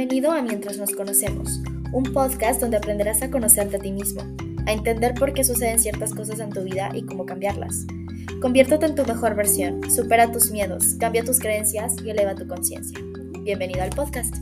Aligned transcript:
Bienvenido 0.00 0.32
a 0.32 0.40
Mientras 0.40 0.78
nos 0.78 0.94
conocemos, 0.94 1.60
un 1.92 2.04
podcast 2.14 2.58
donde 2.58 2.78
aprenderás 2.78 3.20
a 3.20 3.30
conocerte 3.30 3.76
a 3.76 3.80
ti 3.80 3.92
mismo, 3.92 4.22
a 4.66 4.72
entender 4.72 5.12
por 5.12 5.34
qué 5.34 5.44
suceden 5.44 5.78
ciertas 5.78 6.14
cosas 6.14 6.40
en 6.40 6.48
tu 6.48 6.62
vida 6.62 6.88
y 6.94 7.04
cómo 7.04 7.26
cambiarlas. 7.26 7.84
Conviértete 8.40 8.86
en 8.86 8.94
tu 8.94 9.04
mejor 9.04 9.34
versión, 9.34 9.90
supera 9.90 10.32
tus 10.32 10.52
miedos, 10.52 10.94
cambia 10.98 11.22
tus 11.22 11.38
creencias 11.38 11.96
y 12.02 12.08
eleva 12.08 12.34
tu 12.34 12.48
conciencia. 12.48 12.98
Bienvenido 13.42 13.82
al 13.82 13.90
podcast. 13.90 14.34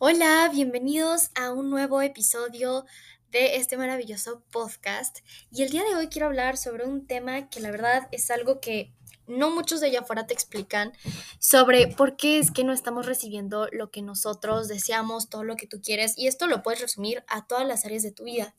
Hola, 0.00 0.50
bienvenidos 0.52 1.30
a 1.36 1.52
un 1.52 1.70
nuevo 1.70 2.02
episodio 2.02 2.86
de 3.30 3.54
este 3.54 3.76
maravilloso 3.76 4.42
podcast. 4.50 5.20
Y 5.52 5.62
el 5.62 5.70
día 5.70 5.84
de 5.84 5.94
hoy 5.94 6.08
quiero 6.08 6.26
hablar 6.26 6.56
sobre 6.56 6.86
un 6.86 7.06
tema 7.06 7.48
que 7.48 7.60
la 7.60 7.70
verdad 7.70 8.08
es 8.10 8.32
algo 8.32 8.58
que 8.58 8.92
no 9.30 9.50
muchos 9.50 9.80
de 9.80 9.88
allá 9.88 10.00
afuera 10.00 10.26
te 10.26 10.34
explican 10.34 10.92
sobre 11.38 11.86
por 11.86 12.16
qué 12.16 12.38
es 12.38 12.50
que 12.50 12.64
no 12.64 12.72
estamos 12.72 13.06
recibiendo 13.06 13.68
lo 13.72 13.90
que 13.90 14.02
nosotros 14.02 14.68
deseamos, 14.68 15.28
todo 15.28 15.44
lo 15.44 15.56
que 15.56 15.66
tú 15.66 15.80
quieres. 15.80 16.16
Y 16.16 16.26
esto 16.26 16.46
lo 16.46 16.62
puedes 16.62 16.80
resumir 16.80 17.24
a 17.28 17.46
todas 17.46 17.66
las 17.66 17.84
áreas 17.84 18.02
de 18.02 18.12
tu 18.12 18.24
vida. 18.24 18.54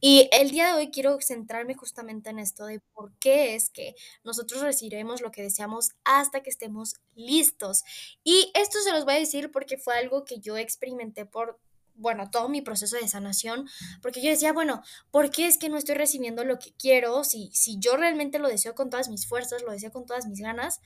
Y 0.00 0.28
el 0.32 0.50
día 0.50 0.68
de 0.68 0.72
hoy 0.72 0.90
quiero 0.90 1.18
centrarme 1.20 1.74
justamente 1.74 2.30
en 2.30 2.38
esto 2.38 2.66
de 2.66 2.80
por 2.94 3.12
qué 3.18 3.54
es 3.54 3.70
que 3.70 3.94
nosotros 4.24 4.62
recibiremos 4.62 5.20
lo 5.20 5.30
que 5.30 5.42
deseamos 5.42 5.90
hasta 6.04 6.42
que 6.42 6.50
estemos 6.50 6.94
listos. 7.14 7.84
Y 8.24 8.50
esto 8.54 8.78
se 8.80 8.92
los 8.92 9.04
voy 9.04 9.14
a 9.14 9.18
decir 9.18 9.50
porque 9.50 9.76
fue 9.76 9.96
algo 9.96 10.24
que 10.24 10.38
yo 10.40 10.56
experimenté 10.56 11.26
por 11.26 11.58
bueno, 11.94 12.30
todo 12.30 12.48
mi 12.48 12.62
proceso 12.62 12.96
de 12.96 13.08
sanación, 13.08 13.68
porque 14.00 14.22
yo 14.22 14.30
decía, 14.30 14.52
bueno, 14.52 14.82
¿por 15.10 15.30
qué 15.30 15.46
es 15.46 15.58
que 15.58 15.68
no 15.68 15.76
estoy 15.76 15.94
recibiendo 15.94 16.44
lo 16.44 16.58
que 16.58 16.72
quiero 16.72 17.24
si, 17.24 17.50
si 17.52 17.78
yo 17.78 17.96
realmente 17.96 18.38
lo 18.38 18.48
deseo 18.48 18.74
con 18.74 18.90
todas 18.90 19.08
mis 19.08 19.26
fuerzas, 19.26 19.62
lo 19.62 19.72
deseo 19.72 19.92
con 19.92 20.06
todas 20.06 20.26
mis 20.26 20.40
ganas? 20.40 20.80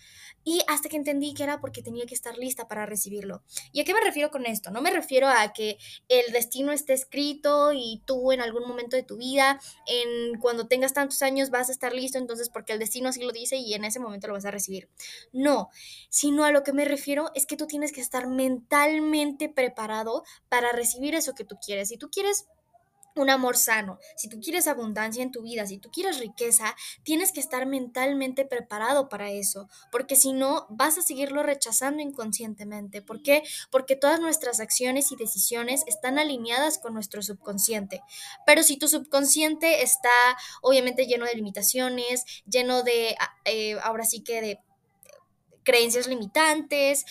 Y 0.44 0.62
hasta 0.68 0.88
que 0.88 0.96
entendí 0.96 1.34
que 1.34 1.42
era 1.42 1.60
porque 1.60 1.82
tenía 1.82 2.06
que 2.06 2.14
estar 2.14 2.36
lista 2.38 2.68
para 2.68 2.86
recibirlo. 2.86 3.42
¿Y 3.72 3.80
a 3.80 3.84
qué 3.84 3.94
me 3.94 4.00
refiero 4.00 4.30
con 4.30 4.46
esto? 4.46 4.70
No 4.70 4.82
me 4.82 4.90
refiero 4.90 5.28
a 5.28 5.52
que 5.52 5.78
el 6.08 6.32
destino 6.32 6.72
esté 6.72 6.92
escrito 6.92 7.72
y 7.72 8.02
tú 8.06 8.32
en 8.32 8.40
algún 8.40 8.66
momento 8.66 8.96
de 8.96 9.02
tu 9.02 9.16
vida, 9.16 9.60
en 9.86 10.38
cuando 10.38 10.68
tengas 10.68 10.92
tantos 10.92 11.22
años 11.22 11.50
vas 11.50 11.68
a 11.68 11.72
estar 11.72 11.92
listo, 11.92 12.18
entonces 12.18 12.50
porque 12.50 12.72
el 12.72 12.78
destino 12.78 13.08
así 13.08 13.22
lo 13.22 13.32
dice 13.32 13.56
y 13.56 13.74
en 13.74 13.84
ese 13.84 14.00
momento 14.00 14.26
lo 14.26 14.34
vas 14.34 14.44
a 14.44 14.50
recibir. 14.50 14.88
No, 15.32 15.68
sino 16.08 16.44
a 16.44 16.52
lo 16.52 16.62
que 16.62 16.72
me 16.72 16.84
refiero 16.84 17.30
es 17.34 17.46
que 17.46 17.56
tú 17.56 17.66
tienes 17.66 17.92
que 17.92 18.00
estar 18.00 18.28
mentalmente 18.28 19.48
preparado 19.48 20.24
para 20.48 20.72
recibir 20.72 21.05
eso 21.14 21.34
que 21.34 21.44
tú 21.44 21.56
quieres. 21.64 21.88
Si 21.88 21.96
tú 21.96 22.10
quieres 22.10 22.46
un 23.16 23.30
amor 23.30 23.56
sano, 23.56 23.98
si 24.14 24.28
tú 24.28 24.40
quieres 24.40 24.68
abundancia 24.68 25.22
en 25.22 25.32
tu 25.32 25.42
vida, 25.42 25.66
si 25.66 25.78
tú 25.78 25.90
quieres 25.90 26.18
riqueza, 26.18 26.76
tienes 27.02 27.32
que 27.32 27.40
estar 27.40 27.66
mentalmente 27.66 28.44
preparado 28.44 29.08
para 29.08 29.30
eso, 29.30 29.68
porque 29.90 30.16
si 30.16 30.32
no, 30.32 30.66
vas 30.68 30.98
a 30.98 31.02
seguirlo 31.02 31.42
rechazando 31.42 32.02
inconscientemente. 32.02 33.02
¿Por 33.02 33.22
qué? 33.22 33.42
Porque 33.70 33.96
todas 33.96 34.20
nuestras 34.20 34.60
acciones 34.60 35.12
y 35.12 35.16
decisiones 35.16 35.82
están 35.86 36.18
alineadas 36.18 36.78
con 36.78 36.94
nuestro 36.94 37.22
subconsciente. 37.22 38.02
Pero 38.44 38.62
si 38.62 38.76
tu 38.76 38.86
subconsciente 38.88 39.82
está 39.82 40.10
obviamente 40.60 41.06
lleno 41.06 41.24
de 41.24 41.34
limitaciones, 41.34 42.24
lleno 42.46 42.82
de, 42.82 43.16
ah, 43.18 43.34
eh, 43.44 43.78
ahora 43.82 44.04
sí 44.04 44.20
que 44.22 44.40
de 44.42 44.60
creencias 45.66 46.06
limitantes, 46.06 47.04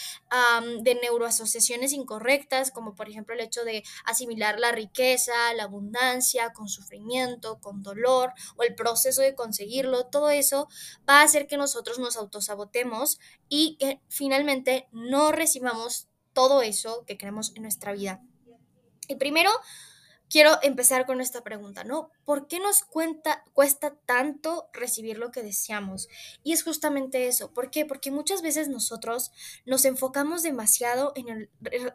de 0.82 0.96
neuroasociaciones 0.96 1.92
incorrectas, 1.94 2.72
como 2.72 2.96
por 2.96 3.10
ejemplo 3.10 3.36
el 3.36 3.42
hecho 3.42 3.64
de 3.64 3.84
asimilar 4.06 4.60
la 4.60 4.72
riqueza, 4.72 5.54
la 5.54 5.64
abundancia 5.64 6.54
con 6.54 6.70
sufrimiento, 6.70 7.60
con 7.60 7.84
dolor 7.84 8.34
o 8.56 8.64
el 8.64 8.74
proceso 8.74 9.22
de 9.22 9.36
conseguirlo, 9.36 10.08
todo 10.08 10.30
eso 10.30 10.68
va 11.08 11.20
a 11.20 11.24
hacer 11.24 11.48
que 11.48 11.58
nosotros 11.58 12.00
nos 12.00 12.16
autosabotemos 12.18 13.20
y 13.50 13.76
que 13.78 14.02
finalmente 14.08 14.88
no 14.92 15.32
recibamos 15.32 16.08
todo 16.34 16.62
eso 16.62 17.04
que 17.06 17.18
queremos 17.18 17.52
en 17.56 17.64
nuestra 17.64 17.92
vida. 17.94 18.22
Y 19.08 19.16
primero, 19.16 19.52
quiero 20.30 20.52
empezar 20.62 21.06
con 21.06 21.22
esta 21.22 21.44
pregunta, 21.44 21.84
¿no? 21.84 22.10
¿Por 22.26 22.48
qué 22.48 22.60
nos 22.60 22.84
cuesta 22.84 23.96
tanto 24.06 24.70
recibir 24.74 25.18
lo 25.18 25.32
que 25.32 25.44
deseamos? 25.44 26.08
Y 26.44 26.54
es 26.54 26.64
justamente 26.64 27.28
eso. 27.28 27.54
¿Por 27.54 27.70
qué? 27.72 27.86
Porque 27.86 28.12
muchas 28.12 28.42
veces 28.42 28.68
nosotros 28.68 29.32
nos 29.66 29.86
enfocamos 29.86 30.44
demasiado 30.44 31.14
en 31.16 31.30
el, 31.30 31.50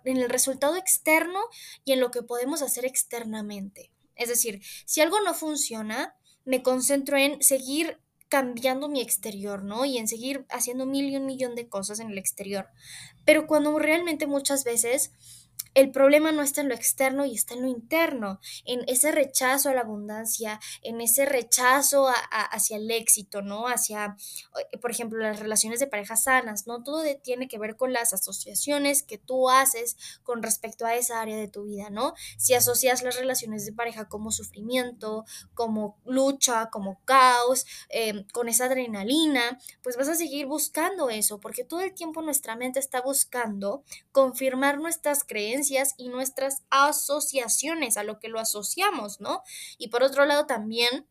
en 0.05 0.17
el 0.17 0.29
resultado 0.29 0.77
externo 0.77 1.41
y 1.85 1.93
en 1.93 2.01
lo 2.01 2.11
que 2.11 2.23
podemos 2.23 2.63
hacer 2.63 2.85
externamente. 2.85 3.91
Es 4.17 4.29
decir, 4.29 4.63
si 4.85 5.01
algo 5.01 5.21
no 5.21 5.35
funciona, 5.35 6.15
me 6.45 6.63
concentro 6.63 7.17
en 7.17 7.43
seguir 7.43 7.99
cambiando 8.29 8.89
mi 8.89 9.01
exterior, 9.01 9.65
¿no? 9.65 9.85
Y 9.85 9.99
en 9.99 10.07
seguir 10.07 10.47
haciendo 10.51 10.87
mil 10.87 11.11
y 11.11 11.17
un 11.17 11.27
millón 11.27 11.57
de 11.57 11.69
cosas 11.69 11.99
en 11.99 12.11
el 12.11 12.19
exterior. 12.19 12.69
Pero 13.25 13.47
cuando 13.47 13.77
realmente 13.79 14.27
muchas 14.27 14.63
veces 14.63 15.11
el 15.75 15.91
problema 15.93 16.33
no 16.33 16.43
está 16.43 16.61
en 16.61 16.69
lo 16.69 16.75
externo 16.75 17.25
y 17.25 17.35
está 17.35 17.55
en 17.55 17.63
lo 17.63 17.69
interno, 17.69 18.41
en 18.65 18.83
ese 18.89 19.13
rechazo 19.13 19.69
a 19.69 19.75
la 19.75 19.83
abundancia, 19.83 20.59
en 20.83 21.01
ese 21.01 21.27
rechazo 21.27 22.09
hacia 22.31 22.77
el 22.77 22.91
éxito, 22.91 23.43
¿no? 23.43 23.69
Hacia, 23.69 24.17
eh, 24.73 24.79
por 24.79 24.91
ejemplo, 24.91 25.19
las 25.19 25.39
relaciones 25.39 25.79
de 25.79 25.87
pareja 25.87 26.17
sanas, 26.17 26.67
¿no? 26.67 26.83
Todo 26.83 27.05
tiene 27.23 27.47
que 27.47 27.59
ver 27.59 27.77
con 27.77 27.93
las 27.93 28.13
asociaciones 28.13 29.03
que 29.03 29.19
tú 29.19 29.49
haces 29.49 29.97
con 30.25 30.43
respecto 30.43 30.87
a 30.87 30.97
esa 30.97 31.21
área 31.21 31.37
de 31.37 31.49
tu 31.49 31.65
vida, 31.65 31.91
¿no? 31.91 32.15
Si 32.37 32.55
asocias 32.55 33.03
las 33.03 33.17
relaciones 33.17 33.65
de 33.65 33.73
pareja 33.73 34.09
como 34.09 34.33
sufrimiento, 34.33 35.25
como 35.55 35.99
lucha, 36.05 36.69
como 36.71 37.01
caos, 37.05 37.67
em, 37.91 38.27
con 38.33 38.49
esa 38.49 38.65
adrenalina, 38.67 39.59
pues 39.83 39.97
vas 39.97 40.09
a 40.09 40.15
seguir 40.15 40.47
buscando 40.47 41.11
eso, 41.11 41.39
porque 41.39 41.65
todo 41.65 41.81
el 41.81 41.95
tiempo 41.95 42.23
nuestra 42.23 42.57
mente 42.57 42.81
está 42.81 43.01
buscando 43.03 43.85
confirmar 44.13 44.79
nuestras 44.79 45.25
creencias 45.25 45.60
y 45.97 46.09
nuestras 46.09 46.63
asociaciones, 46.71 47.97
a 47.97 48.05
lo 48.05 48.19
que 48.19 48.29
lo 48.29 48.41
asociamos, 48.41 49.21
¿no? 49.21 49.43
Y 49.79 49.89
por 49.89 50.03
otro 50.03 50.25
lado 50.25 50.47
también 50.47 51.07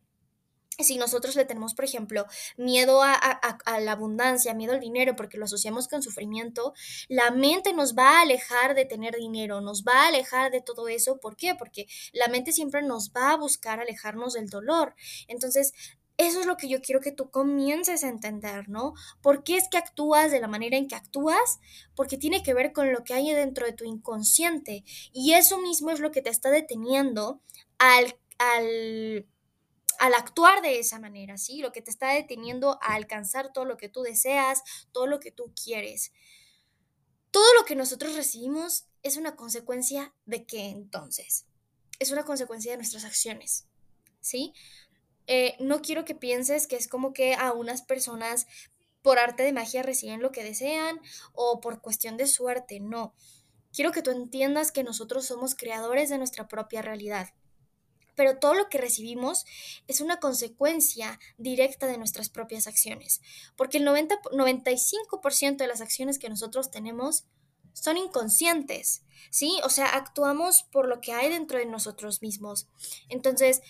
si 0.82 0.96
nosotros 0.96 1.36
le 1.36 1.44
tenemos, 1.44 1.74
por 1.74 1.84
ejemplo, 1.84 2.26
miedo 2.56 3.02
a, 3.02 3.12
a, 3.14 3.80
la 3.80 3.92
abundancia, 3.92 4.54
miedo 4.54 4.72
al 4.72 4.80
dinero, 4.80 5.16
porque 5.16 5.38
lo 5.38 5.44
asociamos 5.44 5.88
con 5.88 6.02
sufrimiento, 6.02 6.74
la 7.08 7.30
mente 7.30 7.72
nos 7.72 7.94
va 7.94 8.18
a 8.18 8.22
alejar 8.22 8.74
de 8.74 8.84
tener 8.84 9.16
dinero, 9.16 9.60
nos 9.60 9.84
va 9.84 10.04
a 10.04 10.08
alejar 10.08 10.50
de 10.50 10.60
todo 10.60 10.88
eso. 10.88 11.18
¿Por 11.18 11.36
qué? 11.36 11.54
Porque 11.54 11.86
la 12.12 12.28
mente 12.28 12.52
siempre 12.52 12.82
nos 12.82 13.12
va 13.12 13.32
a 13.32 13.36
buscar 13.36 13.80
alejarnos 13.80 14.34
del 14.34 14.48
dolor. 14.48 14.94
Entonces, 15.28 15.72
eso 16.16 16.40
es 16.40 16.46
lo 16.46 16.56
que 16.56 16.68
yo 16.68 16.82
quiero 16.82 17.00
que 17.00 17.12
tú 17.12 17.30
comiences 17.30 18.04
a 18.04 18.08
entender, 18.08 18.68
¿no? 18.68 18.94
¿Por 19.22 19.42
qué 19.42 19.56
es 19.56 19.68
que 19.68 19.78
actúas 19.78 20.30
de 20.30 20.40
la 20.40 20.48
manera 20.48 20.76
en 20.76 20.86
que 20.86 20.94
actúas? 20.94 21.60
Porque 21.94 22.18
tiene 22.18 22.42
que 22.42 22.54
ver 22.54 22.72
con 22.72 22.92
lo 22.92 23.04
que 23.04 23.14
hay 23.14 23.32
dentro 23.32 23.66
de 23.66 23.72
tu 23.72 23.84
inconsciente. 23.84 24.84
Y 25.12 25.32
eso 25.32 25.58
mismo 25.58 25.90
es 25.90 26.00
lo 26.00 26.10
que 26.10 26.22
te 26.22 26.30
está 26.30 26.50
deteniendo 26.50 27.40
al, 27.78 28.18
al, 28.38 29.26
al 29.98 30.14
actuar 30.14 30.60
de 30.62 30.78
esa 30.78 30.98
manera, 30.98 31.38
¿sí? 31.38 31.60
Lo 31.60 31.72
que 31.72 31.82
te 31.82 31.90
está 31.90 32.12
deteniendo 32.12 32.78
a 32.82 32.94
alcanzar 32.94 33.52
todo 33.52 33.64
lo 33.64 33.76
que 33.76 33.88
tú 33.88 34.02
deseas, 34.02 34.62
todo 34.92 35.06
lo 35.06 35.20
que 35.20 35.30
tú 35.30 35.52
quieres. 35.62 36.12
Todo 37.30 37.54
lo 37.54 37.64
que 37.64 37.76
nosotros 37.76 38.16
recibimos 38.16 38.86
es 39.02 39.16
una 39.16 39.36
consecuencia 39.36 40.12
de 40.26 40.44
qué 40.44 40.68
entonces? 40.68 41.46
Es 41.98 42.10
una 42.10 42.24
consecuencia 42.24 42.72
de 42.72 42.78
nuestras 42.78 43.04
acciones, 43.04 43.66
¿sí? 44.20 44.52
Eh, 45.32 45.54
no 45.60 45.80
quiero 45.80 46.04
que 46.04 46.16
pienses 46.16 46.66
que 46.66 46.74
es 46.74 46.88
como 46.88 47.12
que 47.12 47.34
a 47.34 47.52
unas 47.52 47.82
personas 47.82 48.48
por 49.00 49.20
arte 49.20 49.44
de 49.44 49.52
magia 49.52 49.80
reciben 49.84 50.20
lo 50.20 50.32
que 50.32 50.42
desean 50.42 51.00
o 51.34 51.60
por 51.60 51.80
cuestión 51.80 52.16
de 52.16 52.26
suerte, 52.26 52.80
no. 52.80 53.14
Quiero 53.72 53.92
que 53.92 54.02
tú 54.02 54.10
entiendas 54.10 54.72
que 54.72 54.82
nosotros 54.82 55.24
somos 55.26 55.54
creadores 55.54 56.10
de 56.10 56.18
nuestra 56.18 56.48
propia 56.48 56.82
realidad. 56.82 57.28
Pero 58.16 58.40
todo 58.40 58.54
lo 58.54 58.68
que 58.68 58.78
recibimos 58.78 59.46
es 59.86 60.00
una 60.00 60.18
consecuencia 60.18 61.20
directa 61.38 61.86
de 61.86 61.96
nuestras 61.96 62.28
propias 62.28 62.66
acciones, 62.66 63.20
porque 63.56 63.78
el 63.78 63.84
90, 63.84 64.22
95% 64.32 65.58
de 65.58 65.68
las 65.68 65.80
acciones 65.80 66.18
que 66.18 66.28
nosotros 66.28 66.72
tenemos 66.72 67.24
son 67.72 67.98
inconscientes, 67.98 69.04
¿sí? 69.30 69.60
O 69.62 69.70
sea, 69.70 69.86
actuamos 69.86 70.64
por 70.64 70.88
lo 70.88 71.00
que 71.00 71.12
hay 71.12 71.28
dentro 71.28 71.58
de 71.58 71.66
nosotros 71.66 72.20
mismos. 72.20 72.66
Entonces, 73.08 73.62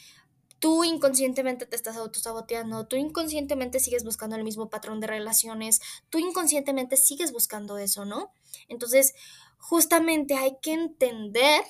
tú 0.60 0.84
inconscientemente 0.84 1.66
te 1.66 1.74
estás 1.74 1.96
autosaboteando, 1.96 2.86
tú 2.86 2.96
inconscientemente 2.96 3.80
sigues 3.80 4.04
buscando 4.04 4.36
el 4.36 4.44
mismo 4.44 4.70
patrón 4.70 5.00
de 5.00 5.08
relaciones, 5.08 5.80
tú 6.10 6.18
inconscientemente 6.18 6.96
sigues 6.96 7.32
buscando 7.32 7.78
eso, 7.78 8.04
¿no? 8.04 8.32
Entonces, 8.68 9.14
justamente 9.58 10.34
hay 10.34 10.58
que 10.62 10.74
entender 10.74 11.62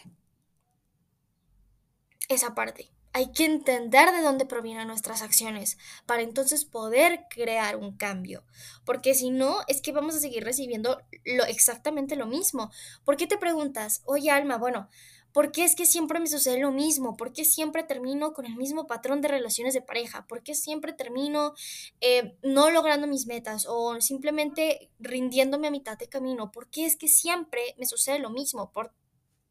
esa 2.29 2.55
parte. 2.55 2.91
Hay 3.13 3.33
que 3.33 3.45
entender 3.45 4.13
de 4.13 4.23
dónde 4.23 4.47
provienen 4.47 4.87
nuestras 4.87 5.23
acciones 5.23 5.79
para 6.07 6.23
entonces 6.23 6.65
poder 6.65 7.25
crear 7.29 7.77
un 7.77 7.97
cambio. 7.97 8.45
Porque 8.85 9.15
si 9.15 9.31
no, 9.31 9.63
es 9.67 9.83
que 9.83 9.91
vamos 9.91 10.15
a 10.15 10.21
seguir 10.21 10.45
recibiendo 10.45 11.01
lo, 11.25 11.45
exactamente 11.45 12.15
lo 12.15 12.27
mismo. 12.27 12.71
¿Por 13.05 13.17
qué 13.17 13.27
te 13.27 13.37
preguntas, 13.37 14.03
oye 14.05 14.31
Alma, 14.31 14.59
bueno, 14.59 14.89
¿Por 15.33 15.53
qué 15.53 15.65
es 15.65 15.77
que 15.77 15.87
siempre 15.87 16.19
me 16.19 16.27
sucede 16.27 16.59
lo 16.59 16.73
mismo? 16.73 17.17
¿Por 17.17 17.33
qué 17.33 17.45
siempre 17.45 17.85
termino 17.85 18.33
con 18.33 18.47
el 18.47 18.57
mismo 18.57 18.87
patrón 18.87 19.21
de 19.21 19.29
relaciones 19.29 19.75
de 19.75 19.83
pareja? 19.83 20.27
¿Por 20.27 20.43
qué 20.43 20.55
siempre 20.55 20.93
termino 20.93 21.55
eh, 22.01 22.37
no 22.43 22.71
logrando 22.71 23.07
mis 23.07 23.27
metas 23.27 23.67
o 23.69 24.01
simplemente 24.01 24.91
rindiéndome 24.99 25.69
a 25.69 25.71
mitad 25.71 25.97
de 25.97 26.09
camino? 26.09 26.51
¿Por 26.51 26.69
qué 26.69 26.85
es 26.85 26.97
que 26.97 27.07
siempre 27.07 27.61
me 27.79 27.87
sucede 27.87 28.19
lo 28.19 28.31
mismo? 28.31 28.73
Por 28.73 28.93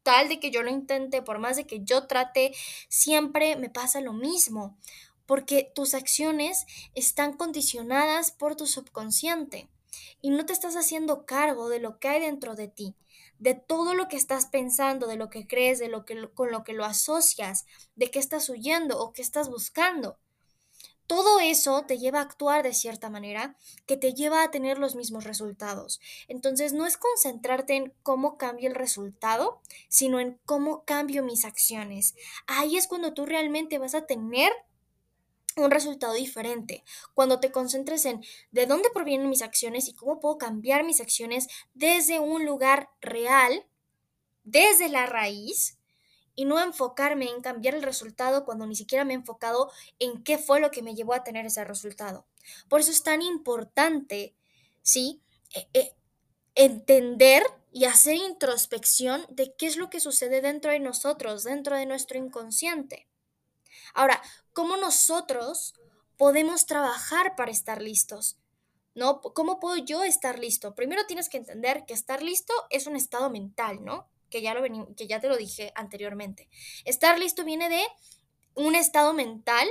tal 0.02 0.28
de 0.28 0.38
que 0.38 0.50
yo 0.50 0.62
lo 0.62 0.70
intente, 0.70 1.22
por 1.22 1.38
más 1.38 1.56
de 1.56 1.66
que 1.66 1.80
yo 1.82 2.06
trate, 2.06 2.54
siempre 2.88 3.56
me 3.56 3.70
pasa 3.70 4.02
lo 4.02 4.12
mismo. 4.12 4.76
Porque 5.24 5.70
tus 5.74 5.94
acciones 5.94 6.66
están 6.94 7.34
condicionadas 7.34 8.32
por 8.32 8.56
tu 8.56 8.66
subconsciente 8.66 9.68
y 10.20 10.30
no 10.30 10.44
te 10.44 10.52
estás 10.52 10.76
haciendo 10.76 11.24
cargo 11.24 11.68
de 11.68 11.78
lo 11.78 11.98
que 11.98 12.08
hay 12.08 12.20
dentro 12.20 12.54
de 12.54 12.68
ti 12.68 12.96
de 13.40 13.54
todo 13.54 13.94
lo 13.94 14.06
que 14.06 14.16
estás 14.16 14.46
pensando, 14.46 15.08
de 15.08 15.16
lo 15.16 15.30
que 15.30 15.48
crees, 15.48 15.80
de 15.80 15.88
lo 15.88 16.04
que 16.04 16.28
con 16.32 16.52
lo 16.52 16.62
que 16.62 16.74
lo 16.74 16.84
asocias, 16.84 17.64
de 17.96 18.10
qué 18.10 18.20
estás 18.20 18.48
huyendo 18.48 19.00
o 19.00 19.12
qué 19.12 19.22
estás 19.22 19.48
buscando. 19.48 20.18
Todo 21.06 21.40
eso 21.40 21.84
te 21.86 21.98
lleva 21.98 22.20
a 22.20 22.22
actuar 22.22 22.62
de 22.62 22.72
cierta 22.72 23.10
manera 23.10 23.56
que 23.86 23.96
te 23.96 24.14
lleva 24.14 24.44
a 24.44 24.52
tener 24.52 24.78
los 24.78 24.94
mismos 24.94 25.24
resultados. 25.24 26.00
Entonces 26.28 26.72
no 26.72 26.86
es 26.86 26.96
concentrarte 26.96 27.74
en 27.74 27.92
cómo 28.04 28.36
cambia 28.36 28.68
el 28.68 28.76
resultado, 28.76 29.60
sino 29.88 30.20
en 30.20 30.38
cómo 30.44 30.84
cambio 30.84 31.24
mis 31.24 31.44
acciones. 31.44 32.14
Ahí 32.46 32.76
es 32.76 32.86
cuando 32.86 33.12
tú 33.12 33.26
realmente 33.26 33.78
vas 33.78 33.96
a 33.96 34.06
tener 34.06 34.52
un 35.64 35.70
resultado 35.70 36.14
diferente. 36.14 36.84
Cuando 37.14 37.40
te 37.40 37.50
concentres 37.50 38.04
en 38.04 38.24
de 38.50 38.66
dónde 38.66 38.90
provienen 38.92 39.28
mis 39.28 39.42
acciones 39.42 39.88
y 39.88 39.94
cómo 39.94 40.20
puedo 40.20 40.38
cambiar 40.38 40.84
mis 40.84 41.00
acciones 41.00 41.48
desde 41.74 42.20
un 42.20 42.44
lugar 42.44 42.90
real, 43.00 43.66
desde 44.44 44.88
la 44.88 45.06
raíz, 45.06 45.78
y 46.40 46.46
no 46.46 46.58
enfocarme 46.58 47.26
en 47.26 47.42
cambiar 47.42 47.74
el 47.74 47.82
resultado 47.82 48.46
cuando 48.46 48.66
ni 48.66 48.74
siquiera 48.74 49.04
me 49.04 49.12
he 49.12 49.16
enfocado 49.16 49.70
en 49.98 50.22
qué 50.22 50.38
fue 50.38 50.58
lo 50.58 50.70
que 50.70 50.80
me 50.80 50.94
llevó 50.94 51.12
a 51.12 51.22
tener 51.22 51.44
ese 51.44 51.64
resultado. 51.64 52.26
Por 52.68 52.80
eso 52.80 52.90
es 52.90 53.02
tan 53.02 53.20
importante, 53.20 54.34
¿sí? 54.80 55.20
E, 55.54 55.68
e, 55.74 55.94
entender 56.54 57.42
y 57.72 57.84
hacer 57.84 58.16
introspección 58.16 59.26
de 59.28 59.54
qué 59.54 59.66
es 59.66 59.76
lo 59.76 59.90
que 59.90 60.00
sucede 60.00 60.40
dentro 60.40 60.72
de 60.72 60.80
nosotros, 60.80 61.44
dentro 61.44 61.76
de 61.76 61.84
nuestro 61.84 62.16
inconsciente. 62.16 63.09
Ahora, 63.94 64.22
¿cómo 64.52 64.76
nosotros 64.76 65.74
podemos 66.16 66.66
trabajar 66.66 67.36
para 67.36 67.50
estar 67.50 67.82
listos? 67.82 68.38
¿No? 68.94 69.20
¿Cómo 69.20 69.60
puedo 69.60 69.76
yo 69.76 70.02
estar 70.02 70.38
listo? 70.38 70.74
Primero 70.74 71.06
tienes 71.06 71.28
que 71.28 71.38
entender 71.38 71.84
que 71.86 71.94
estar 71.94 72.22
listo 72.22 72.52
es 72.70 72.86
un 72.86 72.96
estado 72.96 73.30
mental, 73.30 73.84
¿no? 73.84 74.08
Que 74.28 74.42
ya, 74.42 74.54
lo 74.54 74.62
que 74.96 75.06
ya 75.06 75.20
te 75.20 75.28
lo 75.28 75.36
dije 75.36 75.72
anteriormente. 75.74 76.48
Estar 76.84 77.18
listo 77.18 77.44
viene 77.44 77.68
de 77.68 77.82
un 78.54 78.74
estado 78.74 79.12
mental 79.12 79.68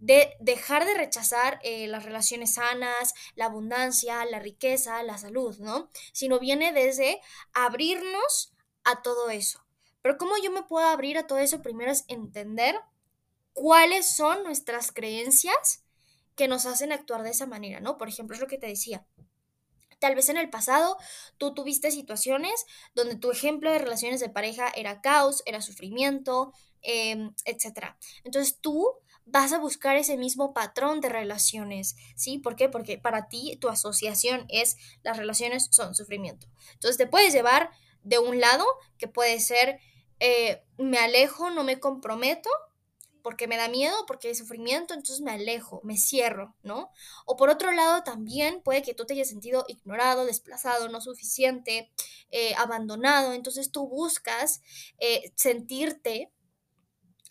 de 0.00 0.36
dejar 0.38 0.84
de 0.84 0.94
rechazar 0.94 1.58
eh, 1.62 1.88
las 1.88 2.04
relaciones 2.04 2.54
sanas, 2.54 3.14
la 3.34 3.46
abundancia, 3.46 4.24
la 4.26 4.38
riqueza, 4.38 5.02
la 5.02 5.18
salud, 5.18 5.58
¿no? 5.58 5.90
Sino 6.12 6.38
viene 6.38 6.72
desde 6.72 7.20
abrirnos 7.52 8.52
a 8.84 9.02
todo 9.02 9.30
eso. 9.30 9.64
Pero 10.02 10.16
¿cómo 10.18 10.34
yo 10.42 10.50
me 10.50 10.62
puedo 10.62 10.86
abrir 10.86 11.18
a 11.18 11.26
todo 11.26 11.38
eso? 11.38 11.62
Primero 11.62 11.90
es 11.90 12.04
entender 12.08 12.76
cuáles 13.58 14.08
son 14.08 14.44
nuestras 14.44 14.92
creencias 14.92 15.84
que 16.36 16.46
nos 16.46 16.64
hacen 16.64 16.92
actuar 16.92 17.24
de 17.24 17.30
esa 17.30 17.44
manera, 17.44 17.80
¿no? 17.80 17.98
Por 17.98 18.08
ejemplo, 18.08 18.36
es 18.36 18.40
lo 18.40 18.46
que 18.46 18.56
te 18.56 18.68
decía. 18.68 19.04
Tal 19.98 20.14
vez 20.14 20.28
en 20.28 20.36
el 20.36 20.48
pasado 20.48 20.96
tú 21.38 21.54
tuviste 21.54 21.90
situaciones 21.90 22.66
donde 22.94 23.16
tu 23.16 23.32
ejemplo 23.32 23.72
de 23.72 23.80
relaciones 23.80 24.20
de 24.20 24.28
pareja 24.28 24.68
era 24.76 25.00
caos, 25.00 25.42
era 25.44 25.60
sufrimiento, 25.60 26.52
eh, 26.82 27.30
etc. 27.46 27.96
Entonces 28.22 28.60
tú 28.60 28.92
vas 29.24 29.52
a 29.52 29.58
buscar 29.58 29.96
ese 29.96 30.16
mismo 30.16 30.54
patrón 30.54 31.00
de 31.00 31.08
relaciones, 31.08 31.96
¿sí? 32.14 32.38
¿Por 32.38 32.54
qué? 32.54 32.68
Porque 32.68 32.96
para 32.96 33.28
ti 33.28 33.58
tu 33.60 33.68
asociación 33.68 34.46
es 34.48 34.76
las 35.02 35.16
relaciones 35.16 35.66
son 35.72 35.96
sufrimiento. 35.96 36.46
Entonces 36.74 36.96
te 36.96 37.08
puedes 37.08 37.32
llevar 37.32 37.72
de 38.04 38.20
un 38.20 38.38
lado, 38.40 38.64
que 38.98 39.08
puede 39.08 39.40
ser 39.40 39.80
eh, 40.20 40.62
me 40.76 40.98
alejo, 40.98 41.50
no 41.50 41.64
me 41.64 41.80
comprometo, 41.80 42.50
porque 43.28 43.46
me 43.46 43.58
da 43.58 43.68
miedo, 43.68 43.94
porque 44.06 44.28
hay 44.28 44.34
sufrimiento, 44.34 44.94
entonces 44.94 45.20
me 45.20 45.32
alejo, 45.32 45.82
me 45.84 45.98
cierro, 45.98 46.56
¿no? 46.62 46.90
O 47.26 47.36
por 47.36 47.50
otro 47.50 47.72
lado, 47.72 48.02
también 48.02 48.62
puede 48.62 48.80
que 48.80 48.94
tú 48.94 49.04
te 49.04 49.12
hayas 49.12 49.28
sentido 49.28 49.66
ignorado, 49.68 50.24
desplazado, 50.24 50.88
no 50.88 51.02
suficiente, 51.02 51.92
eh, 52.30 52.54
abandonado, 52.54 53.34
entonces 53.34 53.70
tú 53.70 53.86
buscas 53.86 54.62
eh, 54.98 55.30
sentirte 55.36 56.32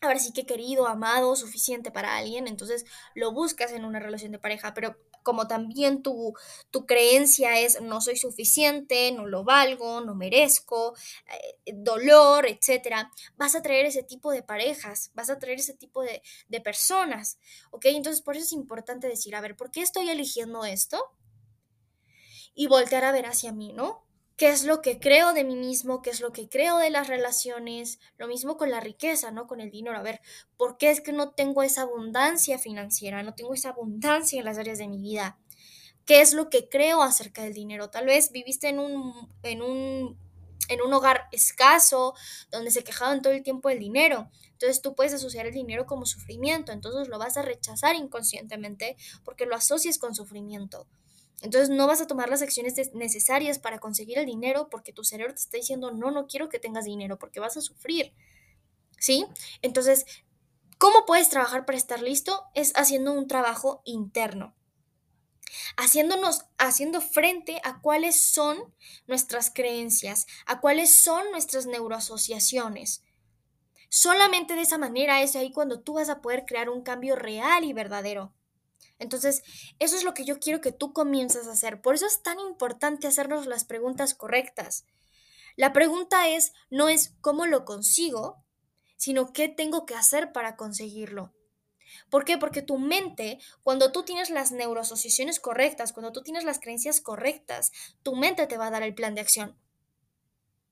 ahora 0.02 0.20
sí 0.20 0.34
que 0.34 0.46
querido, 0.46 0.86
amado, 0.86 1.36
suficiente 1.36 1.90
para 1.90 2.16
alguien, 2.16 2.48
entonces 2.48 2.86
lo 3.16 3.32
buscas 3.32 3.72
en 3.72 3.84
una 3.84 4.00
relación 4.00 4.32
de 4.32 4.38
pareja, 4.38 4.76
pero 4.76 4.96
como 5.28 5.46
también 5.46 6.04
tu, 6.04 6.34
tu 6.72 6.86
creencia 6.86 7.60
es 7.60 7.82
no 7.82 8.00
soy 8.00 8.16
suficiente, 8.16 9.12
no 9.12 9.28
lo 9.28 9.44
valgo, 9.44 10.00
no 10.00 10.16
merezco, 10.16 10.96
eh, 11.28 11.74
dolor, 11.74 12.46
etcétera, 12.48 13.12
vas 13.36 13.54
a 13.54 13.62
traer 13.62 13.86
ese 13.86 14.04
tipo 14.04 14.32
de 14.32 14.42
parejas, 14.42 15.12
vas 15.16 15.30
a 15.30 15.38
traer 15.38 15.60
ese 15.60 15.74
tipo 15.74 16.02
de, 16.02 16.22
de 16.48 16.62
personas, 16.62 17.40
¿ok? 17.72 17.88
Entonces 17.88 18.22
por 18.22 18.38
eso 18.38 18.46
es 18.46 18.54
importante 18.54 19.10
decir, 19.10 19.36
a 19.36 19.42
ver, 19.42 19.58
¿por 19.58 19.70
qué 19.70 19.82
estoy 19.82 20.10
eligiendo 20.10 20.64
esto? 20.64 20.98
Y 22.56 22.68
voltear 22.68 23.04
a 23.04 23.12
ver 23.12 23.26
hacia 23.26 23.52
mí, 23.52 23.74
¿no? 23.74 24.07
Qué 24.38 24.50
es 24.50 24.64
lo 24.64 24.82
que 24.82 25.00
creo 25.00 25.34
de 25.34 25.44
mí 25.44 25.56
mismo, 25.56 26.04
qué 26.04 26.12
es 26.12 26.22
lo 26.22 26.32
que 26.32 26.48
creo 26.48 26.78
de 26.78 26.92
las 26.92 27.08
relaciones, 27.08 28.00
lo 28.18 28.28
mismo 28.28 28.56
con 28.56 28.70
la 28.70 28.80
riqueza, 28.80 29.32
¿no? 29.32 29.48
Con 29.48 29.60
el 29.60 29.72
dinero. 29.72 29.98
A 29.98 30.04
ver, 30.04 30.22
¿por 30.58 30.78
qué 30.78 30.92
es 30.92 31.02
que 31.02 31.12
no 31.12 31.32
tengo 31.32 31.64
esa 31.64 31.82
abundancia 31.82 32.60
financiera, 32.60 33.24
no 33.24 33.34
tengo 33.34 33.56
esa 33.56 33.70
abundancia 33.70 34.38
en 34.38 34.46
las 34.46 34.60
áreas 34.60 34.78
de 34.78 34.88
mi 34.88 35.02
vida? 35.02 35.40
¿Qué 36.06 36.22
es 36.22 36.34
lo 36.34 36.50
que 36.50 36.70
creo 36.70 37.02
acerca 37.02 37.44
del 37.44 37.54
dinero? 37.54 37.90
Tal 37.90 38.06
vez 38.06 38.32
viviste 38.32 38.70
en 38.70 38.80
un, 38.80 39.12
en 39.42 39.64
un, 39.64 40.18
en 40.70 40.82
un 40.82 40.94
hogar 40.94 41.28
escaso, 41.32 42.14
donde 42.52 42.70
se 42.70 42.84
quejaban 42.84 43.24
todo 43.24 43.34
el 43.34 43.42
tiempo 43.42 43.70
del 43.70 43.80
dinero. 43.80 44.30
Entonces 44.52 44.82
tú 44.84 44.94
puedes 44.94 45.14
asociar 45.14 45.48
el 45.48 45.54
dinero 45.54 45.88
como 45.88 46.06
sufrimiento, 46.06 46.72
entonces 46.72 47.08
lo 47.08 47.18
vas 47.18 47.38
a 47.38 47.42
rechazar 47.42 47.96
inconscientemente 47.96 48.98
porque 49.26 49.48
lo 49.48 49.56
asocias 49.56 49.98
con 49.98 50.14
sufrimiento. 50.14 50.88
Entonces 51.42 51.70
no 51.70 51.86
vas 51.86 52.02
a 52.02 52.08
tomar 52.08 52.30
las 52.30 52.42
acciones 52.42 52.94
necesarias 52.94 53.60
para 53.60 53.80
conseguir 53.80 54.18
el 54.18 54.26
dinero 54.26 54.70
porque 54.70 54.92
tu 54.92 55.04
cerebro 55.04 55.34
te 55.34 55.42
está 55.42 55.58
diciendo, 55.58 55.92
no, 55.92 56.10
no 56.10 56.28
quiero 56.28 56.50
que 56.50 56.60
tengas 56.60 56.86
dinero 56.86 57.20
porque 57.20 57.40
vas 57.40 57.58
a 57.58 57.62
sufrir. 57.62 58.14
¿Sí? 59.00 59.28
Entonces, 59.62 60.06
¿cómo 60.80 61.06
puedes 61.06 61.30
trabajar 61.30 61.66
para 61.66 61.78
estar 61.78 62.02
listo? 62.02 62.46
Es 62.56 62.74
haciendo 62.76 63.14
un 63.14 63.28
trabajo 63.28 63.84
interno. 63.86 64.56
Haciéndonos, 65.78 66.46
haciendo 66.58 67.02
frente 67.02 67.62
a 67.64 67.82
cuáles 67.82 68.20
son 68.20 68.74
nuestras 69.06 69.52
creencias, 69.52 70.26
a 70.48 70.60
cuáles 70.60 70.96
son 70.96 71.30
nuestras 71.32 71.68
neuroasociaciones. 71.68 73.04
Solamente 73.90 74.56
de 74.56 74.62
esa 74.62 74.78
manera 74.78 75.22
es 75.22 75.36
ahí 75.36 75.52
cuando 75.52 75.82
tú 75.82 75.94
vas 75.94 76.10
a 76.10 76.22
poder 76.22 76.46
crear 76.46 76.70
un 76.70 76.82
cambio 76.82 77.16
real 77.16 77.64
y 77.64 77.74
verdadero. 77.74 78.34
Entonces, 79.00 79.44
eso 79.80 79.96
es 79.96 80.04
lo 80.04 80.14
que 80.14 80.26
yo 80.26 80.40
quiero 80.40 80.62
que 80.62 80.72
tú 80.72 80.94
comiences 80.94 81.48
a 81.48 81.52
hacer. 81.52 81.82
Por 81.82 81.96
eso 81.96 82.06
es 82.08 82.24
tan 82.24 82.40
importante 82.40 83.08
hacernos 83.08 83.46
las 83.46 83.64
preguntas 83.64 84.14
correctas. 84.14 84.86
La 85.56 85.74
pregunta 85.74 86.28
es, 86.30 86.54
no 86.70 86.90
es 86.90 87.16
cómo 87.22 87.46
lo 87.46 87.66
consigo, 87.66 88.44
sino 88.96 89.34
qué 89.34 89.50
tengo 89.50 89.86
que 89.86 89.96
hacer 89.96 90.32
para 90.32 90.56
conseguirlo. 90.56 91.34
¿Por 92.10 92.26
qué? 92.26 92.38
Porque 92.38 92.62
tu 92.62 92.78
mente, 92.78 93.40
cuando 93.64 93.92
tú 93.92 94.04
tienes 94.04 94.30
las 94.30 94.52
neuroasociaciones 94.52 95.40
correctas, 95.40 95.94
cuando 95.94 96.12
tú 96.12 96.22
tienes 96.22 96.44
las 96.44 96.60
creencias 96.60 97.02
correctas, 97.02 97.72
tu 98.04 98.16
mente 98.16 98.46
te 98.48 98.58
va 98.58 98.68
a 98.68 98.72
dar 98.72 98.84
el 98.84 98.94
plan 98.94 99.16
de 99.16 99.22
acción. 99.22 99.58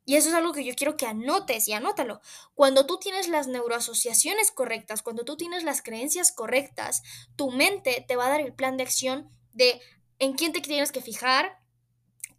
Y 0.05 0.15
eso 0.15 0.29
es 0.29 0.35
algo 0.35 0.53
que 0.53 0.63
yo 0.63 0.75
quiero 0.75 0.97
que 0.97 1.07
anotes 1.07 1.67
y 1.67 1.73
anótalo. 1.73 2.21
Cuando 2.53 2.85
tú 2.85 2.99
tienes 2.99 3.27
las 3.27 3.47
neuroasociaciones 3.47 4.51
correctas, 4.51 5.01
cuando 5.01 5.25
tú 5.25 5.35
tienes 5.35 5.63
las 5.63 5.81
creencias 5.81 6.31
correctas, 6.31 7.01
tu 7.35 7.49
mente 7.51 8.05
te 8.07 8.15
va 8.15 8.27
a 8.27 8.29
dar 8.29 8.41
el 8.41 8.53
plan 8.53 8.77
de 8.77 8.83
acción 8.83 9.29
de 9.53 9.81
en 10.19 10.33
quién 10.33 10.53
te 10.53 10.61
tienes 10.61 10.91
que 10.91 11.01
fijar, 11.01 11.59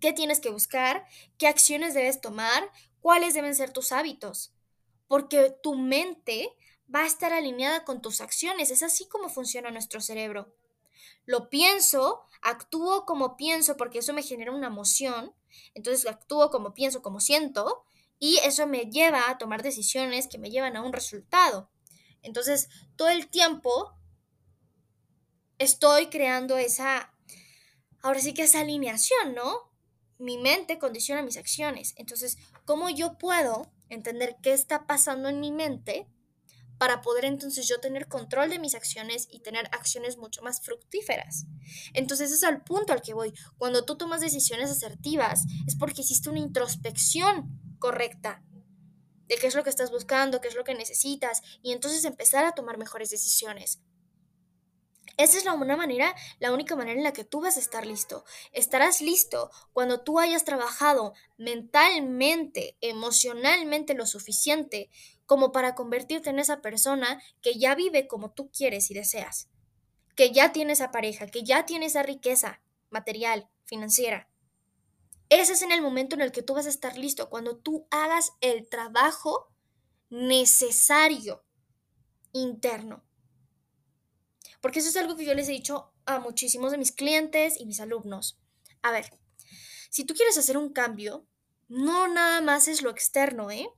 qué 0.01 0.13
tienes 0.13 0.39
que 0.39 0.51
buscar, 0.51 1.05
qué 1.39 1.49
acciones 1.49 1.93
debes 1.93 2.21
tomar, 2.21 2.71
cuáles 3.01 3.35
deben 3.35 3.55
ser 3.57 3.73
tus 3.73 3.91
hábitos. 3.91 4.53
Porque 5.09 5.55
tu 5.63 5.75
mente 5.75 6.57
va 6.93 7.03
a 7.03 7.07
estar 7.07 7.33
alineada 7.33 7.85
con 7.85 8.01
tus 8.01 8.21
acciones. 8.21 8.71
Es 8.71 8.85
así 8.85 9.09
como 9.09 9.29
funciona 9.29 9.73
nuestro 9.73 10.01
cerebro. 10.01 10.55
Lo 11.25 11.51
pienso, 11.51 12.23
actúo 12.43 13.05
como 13.05 13.37
pienso 13.37 13.77
porque 13.77 13.99
eso 13.99 14.13
me 14.13 14.23
genera 14.23 14.53
una 14.53 14.69
emoción 14.69 15.35
entonces 15.75 16.07
actúo 16.07 16.51
como 16.51 16.75
pienso, 16.75 17.03
como 17.03 17.21
siento, 17.21 17.85
y 18.19 18.39
eso 18.39 18.67
me 18.67 18.91
lleva 18.91 19.29
a 19.29 19.39
tomar 19.39 19.63
decisiones 19.63 20.29
que 20.29 20.39
me 20.39 20.51
llevan 20.51 20.77
a 20.77 20.83
un 20.83 20.93
resultado. 20.93 21.71
Entonces, 22.23 22.69
todo 22.97 23.09
el 23.09 23.29
tiempo 23.29 23.93
estoy 25.59 26.07
creando 26.07 26.57
esa, 26.57 27.15
ahora 28.03 28.21
sí 28.21 28.35
que 28.35 28.45
esa 28.45 28.61
alineación, 28.61 29.35
¿no? 29.35 29.71
Mi 30.19 30.39
mente 30.39 30.79
condiciona 30.79 31.23
mis 31.23 31.37
acciones. 31.37 31.95
Entonces, 31.97 32.39
¿cómo 32.65 32.89
yo 32.89 33.19
puedo 33.19 33.71
entender 33.89 34.37
qué 34.43 34.53
está 34.53 34.87
pasando 34.87 35.29
en 35.29 35.41
mi 35.41 35.53
mente 35.53 36.09
para 36.79 37.01
poder 37.01 37.25
entonces 37.25 37.69
yo 37.69 37.81
tener 37.81 38.09
control 38.09 38.51
de 38.51 38.59
mis 38.59 38.75
acciones 38.75 39.29
y 39.31 39.41
tener 39.41 39.67
acciones 39.73 40.17
mucho 40.17 40.43
más 40.43 40.61
fructíferas. 40.61 41.47
Entonces 41.95 42.33
es 42.33 42.43
el 42.43 42.63
punto 42.63 42.93
al 42.93 43.03
que 43.03 43.15
voy. 43.15 43.33
Cuando 43.57 43.85
tú 43.85 43.97
tomas 43.97 44.21
decisiones 44.21 44.71
asertivas 44.71 45.45
es 45.67 45.77
porque 45.77 46.03
hiciste 46.03 46.31
una 46.31 46.41
introspección 46.41 47.77
correcta 47.79 48.43
de 49.27 49.37
qué 49.37 49.47
es 49.47 49.55
lo 49.55 49.65
que 49.65 49.71
estás 49.71 49.91
buscando, 49.91 50.41
qué 50.41 50.49
es 50.49 50.55
lo 50.55 50.65
que 50.65 50.75
necesitas 50.75 51.43
y 51.63 51.73
entonces 51.73 52.05
empezar 52.05 52.45
a 52.45 52.53
tomar 52.53 52.79
mejores 52.79 53.11
decisiones. 53.11 53.81
Esa 55.19 55.39
es 55.39 55.47
la 55.47 55.55
una 55.55 55.77
manera, 55.77 56.15
la 56.41 56.53
única 56.53 56.77
manera 56.77 56.99
en 56.99 57.05
la 57.05 57.15
que 57.15 57.25
tú 57.25 57.41
vas 57.41 57.57
a 57.57 57.61
estar 57.61 57.87
listo. 57.87 58.25
Estarás 58.53 59.01
listo 59.01 59.51
cuando 59.73 60.03
tú 60.03 60.21
hayas 60.21 60.45
trabajado 60.45 61.15
mentalmente, 61.39 62.77
emocionalmente 62.83 63.95
lo 63.95 64.07
suficiente 64.07 64.91
como 65.27 65.53
para 65.53 65.75
convertirte 65.75 66.31
en 66.31 66.39
esa 66.39 66.63
persona 66.63 67.21
que 67.43 67.59
ya 67.59 67.75
vive 67.75 68.07
como 68.07 68.31
tú 68.31 68.51
quieres 68.51 68.91
y 68.91 68.95
deseas, 68.95 69.49
que 70.15 70.33
ya 70.33 70.53
tiene 70.53 70.73
esa 70.73 70.91
pareja, 70.91 71.27
que 71.27 71.43
ya 71.43 71.67
tiene 71.67 71.87
esa 71.87 72.03
riqueza 72.03 72.63
material, 72.91 73.49
financiera. 73.65 74.29
Ese 75.29 75.55
es 75.55 75.63
en 75.63 75.73
el 75.73 75.83
momento 75.83 76.15
en 76.15 76.23
el 76.23 76.33
que 76.33 76.43
tú 76.43 76.55
vas 76.55 76.67
a 76.67 76.71
estar 76.71 76.97
listo, 76.97 77.29
cuando 77.29 77.57
tú 77.57 77.87
hagas 77.91 78.33
el 78.41 78.69
trabajo 78.69 79.53
necesario 80.09 81.45
interno. 82.33 83.05
Porque 84.61 84.79
eso 84.79 84.89
es 84.89 84.97
algo 84.97 85.17
que 85.17 85.25
yo 85.25 85.35
les 85.35 85.49
he 85.49 85.53
dicho 85.53 85.93
a 86.07 86.21
muchísimos 86.21 86.71
de 86.71 86.79
mis 86.79 86.93
clientes 86.93 87.61
y 87.61 87.67
mis 87.67 87.81
alumnos. 87.81 88.39
A 88.83 88.93
ver, 88.93 89.19
si 89.91 90.05
tú 90.05 90.15
quieres 90.15 90.39
hacer 90.39 90.57
un 90.57 90.73
cambio, 90.73 91.27
no 91.69 92.07
nada 92.09 92.41
más 92.41 92.69
es 92.69 92.83
lo 92.83 92.91
externo, 92.91 93.51
¿eh? 93.51 93.69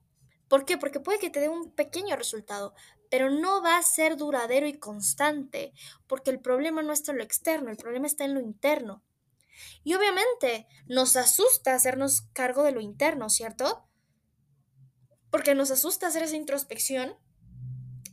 ¿Por 0.49 0.65
qué? 0.65 0.77
Porque 0.77 0.99
puede 0.99 1.19
que 1.19 1.29
te 1.29 1.39
dé 1.39 1.47
un 1.47 1.71
pequeño 1.71 2.15
resultado, 2.15 2.73
pero 3.09 3.29
no 3.29 3.61
va 3.61 3.77
a 3.77 3.83
ser 3.83 4.17
duradero 4.17 4.67
y 4.67 4.73
constante, 4.73 5.73
porque 6.07 6.31
el 6.31 6.39
problema 6.39 6.81
no 6.81 6.91
está 6.91 7.11
en 7.11 7.19
lo 7.19 7.23
externo, 7.23 7.69
el 7.69 7.77
problema 7.77 8.07
está 8.07 8.25
en 8.25 8.33
lo 8.33 8.41
interno. 8.41 9.03
Y 9.83 9.93
obviamente 9.93 10.67
nos 10.87 11.15
asusta 11.15 11.75
hacernos 11.75 12.23
cargo 12.33 12.63
de 12.63 12.71
lo 12.71 12.81
interno, 12.81 13.29
¿cierto? 13.29 13.87
Porque 15.29 15.53
nos 15.53 15.69
asusta 15.69 16.07
hacer 16.07 16.23
esa 16.23 16.35
introspección 16.35 17.15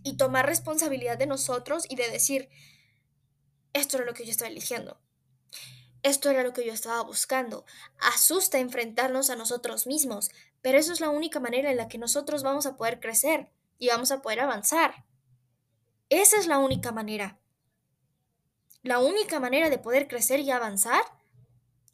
y 0.02 0.16
tomar 0.16 0.46
responsabilidad 0.46 1.18
de 1.18 1.26
nosotros 1.26 1.84
y 1.88 1.96
de 1.96 2.10
decir, 2.10 2.50
esto 3.72 3.96
era 3.96 4.06
lo 4.06 4.14
que 4.14 4.24
yo 4.24 4.30
estaba 4.30 4.50
eligiendo. 4.50 5.00
Esto 6.06 6.30
era 6.30 6.44
lo 6.44 6.52
que 6.52 6.64
yo 6.64 6.72
estaba 6.72 7.02
buscando. 7.02 7.64
Asusta 7.98 8.60
enfrentarnos 8.60 9.28
a 9.28 9.34
nosotros 9.34 9.88
mismos, 9.88 10.30
pero 10.62 10.78
eso 10.78 10.92
es 10.92 11.00
la 11.00 11.10
única 11.10 11.40
manera 11.40 11.68
en 11.68 11.76
la 11.76 11.88
que 11.88 11.98
nosotros 11.98 12.44
vamos 12.44 12.64
a 12.64 12.76
poder 12.76 13.00
crecer 13.00 13.50
y 13.80 13.88
vamos 13.88 14.12
a 14.12 14.22
poder 14.22 14.38
avanzar. 14.38 15.04
Esa 16.08 16.38
es 16.38 16.46
la 16.46 16.58
única 16.58 16.92
manera. 16.92 17.40
La 18.84 19.00
única 19.00 19.40
manera 19.40 19.68
de 19.68 19.78
poder 19.78 20.06
crecer 20.06 20.38
y 20.38 20.52
avanzar 20.52 21.02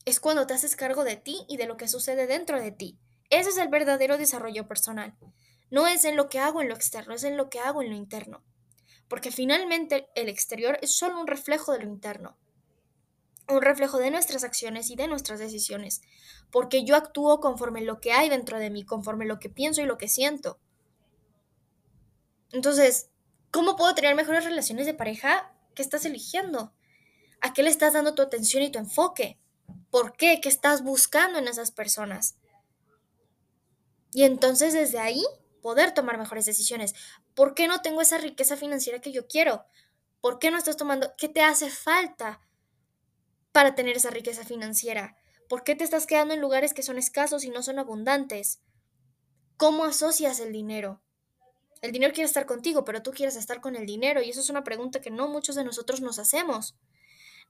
es 0.04 0.20
cuando 0.20 0.46
te 0.46 0.52
haces 0.52 0.76
cargo 0.76 1.04
de 1.04 1.16
ti 1.16 1.46
y 1.48 1.56
de 1.56 1.64
lo 1.66 1.78
que 1.78 1.88
sucede 1.88 2.26
dentro 2.26 2.60
de 2.60 2.70
ti. 2.70 2.98
Ese 3.30 3.48
es 3.48 3.56
el 3.56 3.68
verdadero 3.68 4.18
desarrollo 4.18 4.68
personal. 4.68 5.16
No 5.70 5.86
es 5.86 6.04
en 6.04 6.16
lo 6.16 6.28
que 6.28 6.38
hago 6.38 6.60
en 6.60 6.68
lo 6.68 6.74
externo, 6.74 7.14
es 7.14 7.24
en 7.24 7.38
lo 7.38 7.48
que 7.48 7.60
hago 7.60 7.80
en 7.80 7.88
lo 7.88 7.96
interno. 7.96 8.44
Porque 9.08 9.32
finalmente 9.32 10.10
el 10.14 10.28
exterior 10.28 10.78
es 10.82 10.94
solo 10.94 11.18
un 11.18 11.26
reflejo 11.26 11.72
de 11.72 11.78
lo 11.78 11.88
interno 11.88 12.36
un 13.52 13.62
reflejo 13.62 13.98
de 13.98 14.10
nuestras 14.10 14.44
acciones 14.44 14.90
y 14.90 14.96
de 14.96 15.08
nuestras 15.08 15.38
decisiones, 15.38 16.02
porque 16.50 16.84
yo 16.84 16.96
actúo 16.96 17.40
conforme 17.40 17.82
lo 17.82 18.00
que 18.00 18.12
hay 18.12 18.28
dentro 18.28 18.58
de 18.58 18.70
mí, 18.70 18.84
conforme 18.84 19.26
lo 19.26 19.38
que 19.38 19.48
pienso 19.48 19.80
y 19.80 19.86
lo 19.86 19.98
que 19.98 20.08
siento. 20.08 20.58
Entonces, 22.52 23.10
¿cómo 23.50 23.76
puedo 23.76 23.94
tener 23.94 24.14
mejores 24.14 24.44
relaciones 24.44 24.86
de 24.86 24.94
pareja? 24.94 25.52
¿Qué 25.74 25.82
estás 25.82 26.04
eligiendo? 26.04 26.72
¿A 27.40 27.52
qué 27.52 27.62
le 27.62 27.70
estás 27.70 27.94
dando 27.94 28.14
tu 28.14 28.22
atención 28.22 28.62
y 28.62 28.70
tu 28.70 28.78
enfoque? 28.78 29.38
¿Por 29.90 30.16
qué? 30.16 30.40
¿Qué 30.40 30.48
estás 30.48 30.82
buscando 30.82 31.38
en 31.38 31.48
esas 31.48 31.70
personas? 31.70 32.36
Y 34.12 34.24
entonces 34.24 34.74
desde 34.74 34.98
ahí 34.98 35.24
poder 35.62 35.94
tomar 35.94 36.18
mejores 36.18 36.44
decisiones. 36.44 36.94
¿Por 37.34 37.54
qué 37.54 37.68
no 37.68 37.80
tengo 37.80 38.02
esa 38.02 38.18
riqueza 38.18 38.56
financiera 38.56 39.00
que 39.00 39.12
yo 39.12 39.26
quiero? 39.26 39.64
¿Por 40.20 40.38
qué 40.38 40.50
no 40.50 40.58
estás 40.58 40.76
tomando? 40.76 41.14
¿Qué 41.16 41.28
te 41.28 41.40
hace 41.40 41.70
falta? 41.70 42.40
Para 43.52 43.74
tener 43.74 43.96
esa 43.96 44.10
riqueza 44.10 44.44
financiera? 44.44 45.16
¿Por 45.48 45.64
qué 45.64 45.76
te 45.76 45.84
estás 45.84 46.06
quedando 46.06 46.34
en 46.34 46.40
lugares 46.40 46.74
que 46.74 46.82
son 46.82 46.98
escasos 46.98 47.44
y 47.44 47.50
no 47.50 47.62
son 47.62 47.78
abundantes? 47.78 48.60
¿Cómo 49.56 49.84
asocias 49.84 50.40
el 50.40 50.52
dinero? 50.52 51.02
El 51.82 51.92
dinero 51.92 52.14
quiere 52.14 52.26
estar 52.26 52.46
contigo, 52.46 52.84
pero 52.84 53.02
tú 53.02 53.10
quieres 53.10 53.36
estar 53.36 53.60
con 53.60 53.76
el 53.76 53.86
dinero 53.86 54.22
y 54.22 54.30
eso 54.30 54.40
es 54.40 54.50
una 54.50 54.64
pregunta 54.64 55.00
que 55.00 55.10
no 55.10 55.28
muchos 55.28 55.56
de 55.56 55.64
nosotros 55.64 56.00
nos 56.00 56.18
hacemos. 56.18 56.76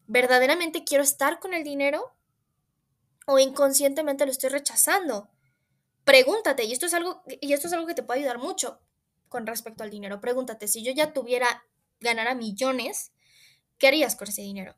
¿Verdaderamente 0.06 0.84
quiero 0.84 1.04
estar 1.04 1.38
con 1.38 1.54
el 1.54 1.64
dinero? 1.64 2.14
¿O 3.26 3.38
inconscientemente 3.38 4.26
lo 4.26 4.32
estoy 4.32 4.50
rechazando? 4.50 5.30
Pregúntate, 6.04 6.64
y 6.64 6.72
esto 6.72 6.86
es 6.86 6.94
algo, 6.94 7.22
y 7.40 7.52
esto 7.52 7.68
es 7.68 7.72
algo 7.72 7.86
que 7.86 7.94
te 7.94 8.02
puede 8.02 8.20
ayudar 8.20 8.38
mucho 8.38 8.80
con 9.28 9.46
respecto 9.46 9.84
al 9.84 9.90
dinero. 9.90 10.20
Pregúntate, 10.20 10.66
si 10.66 10.82
yo 10.82 10.92
ya 10.92 11.12
tuviera, 11.12 11.64
ganara 12.00 12.34
millones, 12.34 13.12
¿qué 13.78 13.86
harías 13.86 14.16
con 14.16 14.28
ese 14.28 14.42
dinero? 14.42 14.74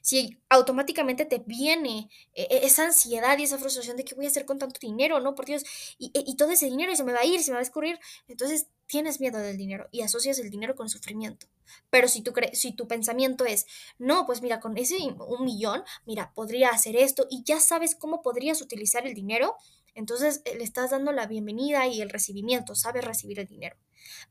Si 0.00 0.38
automáticamente 0.48 1.24
te 1.24 1.38
viene 1.38 2.08
eh, 2.34 2.46
e-, 2.50 2.66
esa 2.66 2.84
ansiedad 2.86 3.38
y 3.38 3.44
esa 3.44 3.58
frustración 3.58 3.96
de 3.96 4.04
qué 4.04 4.14
voy 4.14 4.26
a 4.26 4.28
hacer 4.28 4.44
con 4.44 4.58
tanto 4.58 4.78
dinero, 4.80 5.20
¿no? 5.20 5.34
Por 5.34 5.46
Dios, 5.46 5.64
y, 5.98 6.10
y, 6.14 6.36
todo 6.36 6.50
ese 6.50 6.66
dinero 6.66 6.94
se 6.96 7.04
me 7.04 7.12
va 7.12 7.20
a 7.20 7.24
ir, 7.24 7.42
se 7.42 7.50
me 7.50 7.56
va 7.56 7.60
a 7.60 7.62
escurrir, 7.62 7.98
entonces 8.28 8.68
tienes 8.86 9.20
miedo 9.20 9.38
del 9.38 9.56
dinero 9.56 9.88
y 9.90 10.02
asocias 10.02 10.38
el 10.38 10.50
dinero 10.50 10.74
con 10.74 10.88
sufrimiento. 10.88 11.46
Pero 11.90 12.08
si 12.08 12.22
tu, 12.22 12.32
si 12.52 12.72
tu 12.72 12.86
pensamiento 12.86 13.44
es, 13.44 13.66
no, 13.98 14.26
pues 14.26 14.42
mira, 14.42 14.60
con 14.60 14.76
ese 14.76 14.96
un 14.96 15.44
millón, 15.44 15.82
mira, 16.06 16.32
podría 16.34 16.70
hacer 16.70 16.96
esto 16.96 17.26
y 17.30 17.42
ya 17.44 17.60
sabes 17.60 17.94
cómo 17.94 18.22
podrías 18.22 18.60
utilizar 18.60 19.06
el 19.06 19.14
dinero, 19.14 19.56
entonces 19.94 20.42
eh, 20.44 20.56
le 20.56 20.64
estás 20.64 20.90
dando 20.90 21.12
la 21.12 21.26
bienvenida 21.26 21.86
y 21.86 22.00
el 22.00 22.10
recibimiento, 22.10 22.74
sabes 22.74 23.04
recibir 23.04 23.38
el 23.40 23.46
dinero. 23.46 23.76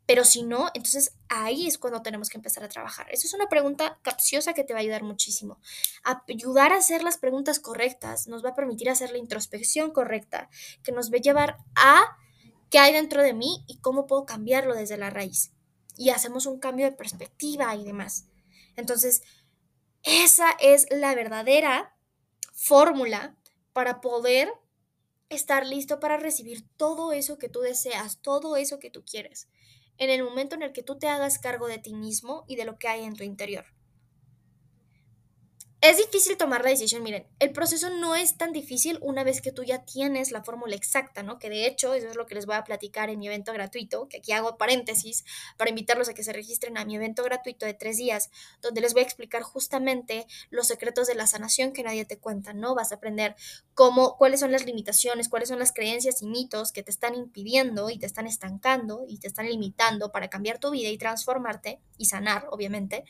Pero 0.06 0.26
si 0.26 0.44
no, 0.44 0.70
entonces 0.74 1.16
ahí 1.30 1.68
es 1.68 1.78
cuando 1.78 2.02
tenemos 2.02 2.30
que 2.30 2.38
empezar 2.38 2.64
a 2.64 2.70
trabajar. 2.70 3.08
Esa 3.12 3.28
es 3.28 3.34
una 3.34 3.48
pregunta 3.48 4.00
capciosa 4.02 4.54
que 4.54 4.64
te 4.64 4.74
va 4.74 4.80
a 4.80 4.82
ayudar 4.82 5.04
muchísimo. 5.04 5.60
Ayudar 6.04 6.74
a 6.74 6.78
hacer 6.78 7.04
las 7.04 7.18
preguntas 7.18 7.60
correctas 7.60 8.28
nos 8.28 8.44
va 8.44 8.50
a 8.50 8.56
permitir 8.56 8.90
hacer 8.90 9.12
la 9.12 9.18
introspección 9.18 9.92
correcta, 9.92 10.50
que 10.84 10.92
nos 10.92 11.12
va 11.12 11.18
a 11.18 11.22
llevar 11.22 11.58
a 11.76 12.18
qué 12.70 12.80
hay 12.80 12.94
dentro 12.94 13.22
de 13.22 13.34
mí 13.34 13.64
y 13.68 13.80
cómo 13.80 14.06
puedo 14.06 14.26
cambiarlo 14.26 14.76
desde 14.76 14.98
la 14.98 15.10
raíz. 15.10 15.54
Y 15.96 16.10
hacemos 16.10 16.46
un 16.46 16.60
cambio 16.60 16.86
de 16.86 16.92
perspectiva 16.92 17.76
y 17.76 17.84
demás. 17.84 18.26
Entonces, 18.76 19.22
esa 20.04 20.52
es 20.60 20.88
la 20.90 21.16
verdadera 21.16 21.96
fórmula 22.54 23.38
para 23.74 24.02
poder 24.02 24.52
estar 25.34 25.66
listo 25.66 26.00
para 26.00 26.18
recibir 26.18 26.66
todo 26.78 27.12
eso 27.12 27.38
que 27.38 27.50
tú 27.50 27.60
deseas, 27.62 28.20
todo 28.22 28.56
eso 28.56 28.80
que 28.80 28.90
tú 28.90 29.04
quieres, 29.04 29.48
en 29.98 30.10
el 30.10 30.24
momento 30.24 30.56
en 30.56 30.64
el 30.64 30.74
que 30.74 30.84
tú 30.84 30.98
te 30.98 31.08
hagas 31.08 31.40
cargo 31.40 31.68
de 31.68 31.80
ti 31.80 31.94
mismo 31.94 32.46
y 32.48 32.56
de 32.56 32.66
lo 32.66 32.78
que 32.78 32.88
hay 32.88 33.04
en 33.04 33.16
tu 33.16 33.24
interior. 33.24 33.66
Es 35.84 35.98
difícil 35.98 36.38
tomar 36.38 36.64
la 36.64 36.70
decisión, 36.70 37.04
miren, 37.04 37.28
el 37.40 37.52
proceso 37.52 37.90
no 37.90 38.16
es 38.16 38.38
tan 38.38 38.54
difícil 38.54 39.00
una 39.02 39.26
vez 39.26 39.42
que 39.42 39.52
tú 39.52 39.66
ya 39.66 39.84
tienes 39.84 40.32
la 40.32 40.42
fórmula 40.42 40.78
exacta, 40.78 41.24
¿no? 41.24 41.40
Que 41.40 41.50
de 41.50 41.68
hecho, 41.68 41.94
eso 41.94 42.08
es 42.08 42.16
lo 42.16 42.26
que 42.26 42.36
les 42.36 42.46
voy 42.46 42.56
a 42.56 42.64
platicar 42.64 43.10
en 43.10 43.20
mi 43.20 43.28
evento 43.28 43.52
gratuito, 43.52 44.08
que 44.08 44.20
aquí 44.20 44.32
hago 44.32 44.58
paréntesis 44.58 45.26
para 45.58 45.70
invitarlos 45.70 46.08
a 46.08 46.14
que 46.14 46.24
se 46.24 46.32
registren 46.32 46.78
a 46.78 46.86
mi 46.86 46.96
evento 46.96 47.22
gratuito 47.22 47.66
de 47.66 47.74
tres 47.74 47.98
días, 47.98 48.30
donde 48.62 48.80
les 48.80 48.94
voy 48.94 49.02
a 49.02 49.04
explicar 49.04 49.42
justamente 49.42 50.26
los 50.50 50.68
secretos 50.68 51.06
de 51.08 51.16
la 51.16 51.28
sanación 51.28 51.74
que 51.74 51.84
nadie 51.84 52.06
te 52.06 52.18
cuenta, 52.18 52.54
¿no? 52.54 52.76
Vas 52.76 52.94
a 52.94 52.96
aprender 52.96 53.36
cómo, 53.74 54.16
cuáles 54.16 54.40
son 54.40 54.54
las 54.54 54.66
limitaciones, 54.66 55.28
cuáles 55.28 55.50
son 55.50 55.60
las 55.60 55.74
creencias 55.74 56.22
y 56.22 56.28
mitos 56.28 56.72
que 56.72 56.84
te 56.84 56.92
están 56.92 57.14
impidiendo 57.14 57.90
y 57.90 58.00
te 58.00 58.06
están 58.06 58.26
estancando 58.26 59.04
y 59.06 59.18
te 59.18 59.28
están 59.28 59.50
limitando 59.50 60.14
para 60.14 60.30
cambiar 60.30 60.60
tu 60.60 60.72
vida 60.72 60.88
y 60.88 60.98
transformarte 60.98 61.82
y 61.98 62.06
sanar, 62.06 62.48
obviamente 62.52 63.04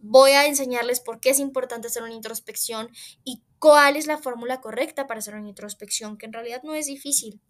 voy 0.00 0.32
a 0.32 0.46
enseñarles 0.46 1.00
por 1.00 1.20
qué 1.20 1.30
es 1.30 1.38
importante 1.38 1.88
hacer 1.88 2.02
una 2.02 2.14
introspección 2.14 2.90
y 3.24 3.42
cuál 3.58 3.96
es 3.96 4.06
la 4.06 4.18
fórmula 4.18 4.60
correcta 4.60 5.06
para 5.06 5.18
hacer 5.18 5.34
una 5.34 5.48
introspección, 5.48 6.18
que 6.18 6.26
en 6.26 6.32
realidad 6.32 6.62
no 6.62 6.74
es 6.74 6.86
difícil, 6.86 7.40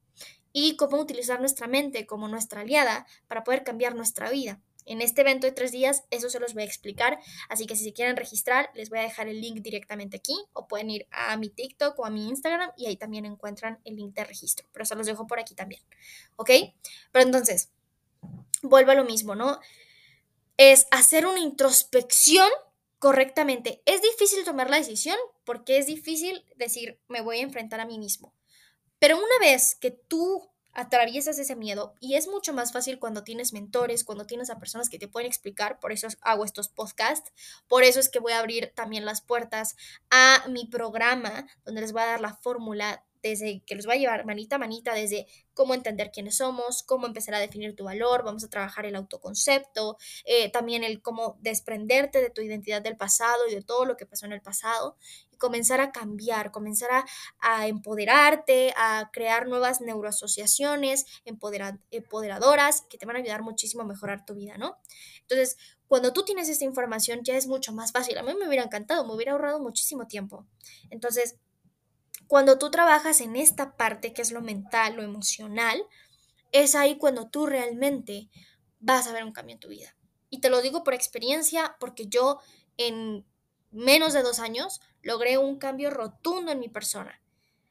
y 0.52 0.76
cómo 0.76 0.98
utilizar 0.98 1.40
nuestra 1.40 1.66
mente 1.66 2.06
como 2.06 2.28
nuestra 2.28 2.60
aliada 2.60 3.06
para 3.26 3.44
poder 3.44 3.64
cambiar 3.64 3.94
nuestra 3.94 4.30
vida. 4.30 4.60
En 4.86 5.00
este 5.00 5.22
evento 5.22 5.46
de 5.46 5.52
tres 5.52 5.72
días, 5.72 6.04
eso 6.10 6.28
se 6.28 6.38
los 6.38 6.54
voy 6.54 6.62
a 6.62 6.66
explicar, 6.66 7.18
así 7.48 7.66
que 7.66 7.74
si 7.74 7.84
se 7.84 7.92
quieren 7.92 8.16
registrar, 8.16 8.70
les 8.74 8.90
voy 8.90 8.98
a 8.98 9.02
dejar 9.02 9.28
el 9.28 9.40
link 9.40 9.60
directamente 9.60 10.18
aquí, 10.18 10.36
o 10.52 10.68
pueden 10.68 10.90
ir 10.90 11.06
a 11.10 11.36
mi 11.36 11.48
TikTok 11.48 11.98
o 11.98 12.04
a 12.04 12.10
mi 12.10 12.28
Instagram 12.28 12.70
y 12.76 12.86
ahí 12.86 12.96
también 12.96 13.24
encuentran 13.24 13.80
el 13.84 13.96
link 13.96 14.14
de 14.14 14.24
registro, 14.24 14.66
pero 14.72 14.84
se 14.84 14.94
los 14.94 15.06
dejo 15.06 15.26
por 15.26 15.40
aquí 15.40 15.54
también, 15.54 15.82
¿ok? 16.36 16.50
Pero 17.12 17.24
entonces, 17.24 17.70
vuelvo 18.62 18.92
a 18.92 18.94
lo 18.94 19.04
mismo, 19.04 19.34
¿no? 19.34 19.58
Es 20.56 20.87
hacer 20.90 21.26
una 21.26 21.40
introspección 21.40 22.49
correctamente. 22.99 23.82
Es 23.87 24.02
difícil 24.02 24.44
tomar 24.44 24.70
la 24.70 24.78
decisión 24.78 25.16
porque 25.44 25.78
es 25.78 25.87
difícil 25.87 26.44
decir, 26.56 26.99
me 27.08 27.20
voy 27.20 27.38
a 27.38 27.42
enfrentar 27.42 27.80
a 27.80 27.87
mí 27.87 27.99
mismo. 27.99 28.34
Pero 28.99 29.18
una 29.18 29.38
vez 29.40 29.75
que 29.75 29.90
tú 29.90 30.49
atraviesas 30.73 31.38
ese 31.38 31.54
miedo 31.56 31.94
y 32.00 32.14
es 32.14 32.26
mucho 32.26 32.52
más 32.52 32.73
fácil 32.73 32.99
cuando 32.99 33.23
tienes 33.23 33.52
mentores, 33.52 34.04
cuando 34.04 34.26
tienes 34.26 34.50
a 34.50 34.58
personas 34.58 34.88
que 34.88 34.99
te 34.99 35.08
pueden 35.08 35.28
explicar, 35.28 35.78
por 35.78 35.92
eso 35.92 36.08
hago 36.23 36.44
estos 36.44 36.68
podcasts, 36.68 37.32
por 37.68 37.84
eso 37.84 38.00
es 38.00 38.08
que 38.08 38.18
voy 38.18 38.32
a 38.32 38.40
abrir 38.40 38.73
también 38.75 39.04
las 39.04 39.20
puertas 39.20 39.76
a 40.11 40.44
mi 40.49 40.66
programa 40.66 41.46
donde 41.64 41.82
les 41.82 41.92
voy 41.92 42.02
a 42.02 42.06
dar 42.06 42.20
la 42.20 42.34
fórmula 42.34 43.04
desde 43.28 43.62
que 43.64 43.75
los 43.75 43.88
va 43.88 43.95
a 43.95 43.97
llevar 43.97 44.26
manita 44.26 44.57
a 44.57 44.59
manita, 44.59 44.93
desde 44.93 45.26
cómo 45.54 45.73
entender 45.73 46.11
quiénes 46.12 46.37
somos, 46.37 46.83
cómo 46.83 47.07
empezar 47.07 47.35
a 47.35 47.38
definir 47.38 47.75
tu 47.75 47.85
valor, 47.85 48.23
vamos 48.23 48.45
a 48.45 48.50
trabajar 48.50 48.85
el 48.85 48.95
autoconcepto, 48.97 49.97
eh, 50.26 50.50
también 50.50 50.85
el 50.85 51.00
cómo 51.00 51.38
desprenderte 51.40 52.21
de 52.21 52.28
tu 52.28 52.43
identidad 52.43 52.83
del 52.83 52.99
pasado 52.99 53.49
y 53.49 53.54
de 53.54 53.62
todo 53.62 53.87
lo 53.87 53.97
que 53.97 54.04
pasó 54.04 54.26
en 54.26 54.33
el 54.33 54.43
pasado 54.43 54.99
y 55.33 55.38
comenzar 55.38 55.81
a 55.81 55.90
cambiar, 55.90 56.50
comenzar 56.50 56.90
a, 57.40 57.66
empoderarte, 57.66 58.75
a 58.76 59.09
crear 59.11 59.49
nuevas 59.49 59.81
neuroasociaciones 59.81 61.07
empoderadoras 61.25 62.83
que 62.90 62.99
te 62.99 63.07
van 63.07 63.16
a 63.16 63.21
ayudar 63.21 63.43
muchísimo 63.43 63.83
a 63.83 63.87
mejorar 63.87 64.26
tu 64.26 64.35
vida, 64.35 64.59
¿no? 64.59 64.76
Entonces, 65.23 65.57
cuando 65.87 66.12
tú 66.12 66.25
tienes 66.25 66.50
esta 66.50 66.64
información 66.64 67.21
ya 67.23 67.37
es 67.37 67.47
mucho 67.47 67.73
más 67.73 67.93
fácil. 67.93 68.19
A 68.19 68.23
mí 68.23 68.35
me 68.35 68.47
hubiera 68.47 68.64
encantado, 68.64 69.07
me 69.07 69.14
hubiera 69.14 69.33
ahorrado 69.33 69.61
muchísimo 69.61 70.07
tiempo. 70.07 70.47
Entonces, 70.90 71.37
cuando 72.34 72.58
tú 72.58 72.68
trabajas 72.68 73.20
en 73.20 73.36
esta 73.36 73.76
parte 73.76 74.12
que 74.12 74.20
es 74.20 74.32
lo 74.32 74.40
mental, 74.40 74.96
lo 74.96 75.04
emocional, 75.04 75.80
es 76.50 76.74
ahí 76.74 76.98
cuando 76.98 77.28
tú 77.28 77.46
realmente 77.46 78.28
vas 78.80 79.06
a 79.06 79.12
ver 79.12 79.22
un 79.22 79.30
cambio 79.30 79.54
en 79.54 79.60
tu 79.60 79.68
vida. 79.68 79.94
Y 80.30 80.40
te 80.40 80.50
lo 80.50 80.60
digo 80.60 80.82
por 80.82 80.94
experiencia, 80.94 81.76
porque 81.78 82.08
yo 82.08 82.40
en 82.76 83.24
menos 83.70 84.14
de 84.14 84.24
dos 84.24 84.40
años 84.40 84.80
logré 85.00 85.38
un 85.38 85.58
cambio 85.58 85.90
rotundo 85.90 86.50
en 86.50 86.58
mi 86.58 86.68
persona, 86.68 87.22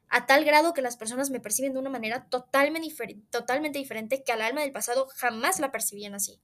a 0.08 0.24
tal 0.24 0.46
grado 0.46 0.72
que 0.72 0.80
las 0.80 0.96
personas 0.96 1.28
me 1.28 1.40
perciben 1.40 1.74
de 1.74 1.80
una 1.80 1.90
manera 1.90 2.30
totalmente, 2.30 3.20
totalmente 3.28 3.78
diferente 3.78 4.24
que 4.24 4.32
al 4.32 4.40
alma 4.40 4.62
del 4.62 4.72
pasado 4.72 5.08
jamás 5.14 5.60
la 5.60 5.72
percibían 5.72 6.14
así. 6.14 6.40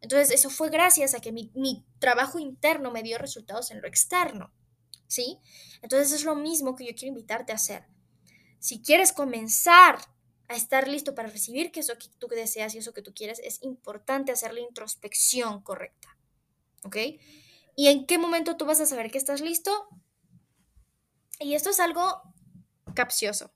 Entonces, 0.00 0.32
eso 0.32 0.50
fue 0.50 0.68
gracias 0.68 1.14
a 1.14 1.20
que 1.20 1.30
mi 1.30 1.86
trabajo 2.00 2.40
interno 2.40 2.90
me 2.90 3.04
dio 3.04 3.18
resultados 3.18 3.70
en 3.70 3.80
lo 3.80 3.86
externo. 3.86 4.52
¿Sí? 5.12 5.38
Entonces 5.82 6.12
es 6.12 6.24
lo 6.24 6.34
mismo 6.34 6.74
que 6.74 6.86
yo 6.86 6.94
quiero 6.94 7.08
invitarte 7.08 7.52
a 7.52 7.56
hacer. 7.56 7.84
Si 8.58 8.80
quieres 8.80 9.12
comenzar 9.12 9.98
a 10.48 10.56
estar 10.56 10.88
listo 10.88 11.14
para 11.14 11.28
recibir 11.28 11.70
que 11.70 11.80
eso 11.80 11.98
que 11.98 12.08
tú 12.18 12.28
deseas 12.28 12.74
y 12.74 12.78
eso 12.78 12.92
que 12.92 13.02
tú 13.02 13.12
quieres, 13.14 13.38
es 13.44 13.62
importante 13.62 14.32
hacer 14.32 14.54
la 14.54 14.60
introspección 14.60 15.62
correcta, 15.62 16.16
¿ok? 16.84 16.96
¿Y 17.76 17.88
en 17.88 18.06
qué 18.06 18.18
momento 18.18 18.56
tú 18.56 18.64
vas 18.64 18.80
a 18.80 18.86
saber 18.86 19.10
que 19.10 19.18
estás 19.18 19.40
listo? 19.40 19.88
Y 21.38 21.54
esto 21.54 21.70
es 21.70 21.80
algo 21.80 22.22
capcioso, 22.94 23.52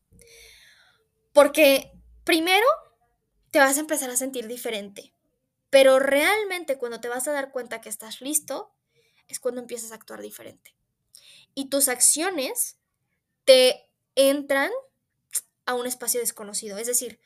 porque 1.32 1.92
primero 2.24 2.66
te 3.50 3.58
vas 3.58 3.76
a 3.76 3.80
empezar 3.80 4.10
a 4.10 4.16
sentir 4.16 4.46
diferente, 4.46 5.14
pero 5.70 5.98
realmente 5.98 6.78
cuando 6.78 7.00
te 7.00 7.08
vas 7.08 7.28
a 7.28 7.32
dar 7.32 7.52
cuenta 7.52 7.80
que 7.80 7.88
estás 7.88 8.20
listo, 8.20 8.74
es 9.28 9.40
cuando 9.40 9.60
empiezas 9.60 9.92
a 9.92 9.96
actuar 9.96 10.22
diferente 10.22 10.75
y 11.56 11.70
tus 11.70 11.88
acciones 11.88 12.78
te 13.44 13.90
entran 14.14 14.70
a 15.64 15.74
un 15.74 15.86
espacio 15.86 16.20
desconocido. 16.20 16.76
Es 16.78 16.86
decir, 16.86 17.18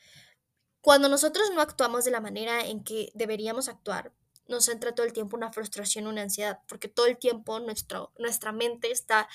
cuando 0.79 1.09
nosotros 1.09 1.51
no 1.53 1.61
actuamos 1.61 2.05
de 2.05 2.11
la 2.11 2.21
manera 2.21 2.65
en 2.65 2.83
que 2.83 3.11
deberíamos 3.13 3.67
actuar, 3.67 4.13
nos 4.47 4.69
entra 4.69 4.95
todo 4.95 5.05
el 5.05 5.13
tiempo 5.13 5.35
una 5.35 5.51
frustración, 5.51 6.07
una 6.07 6.21
ansiedad, 6.21 6.59
porque 6.67 6.87
todo 6.87 7.07
el 7.07 7.17
tiempo 7.17 7.59
nuestro, 7.59 8.13
nuestra 8.17 8.53
mente 8.53 8.89
está, 8.89 9.27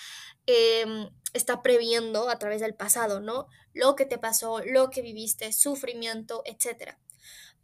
em, 0.46 1.10
está 1.34 1.62
previendo 1.62 2.30
a 2.30 2.38
través 2.38 2.62
del 2.62 2.74
pasado, 2.74 3.20
¿no? 3.20 3.48
Lo 3.74 3.96
que 3.96 4.06
te 4.06 4.18
pasó, 4.18 4.60
lo 4.64 4.88
que 4.88 5.02
viviste, 5.02 5.52
sufrimiento, 5.52 6.42
etc. 6.46 6.96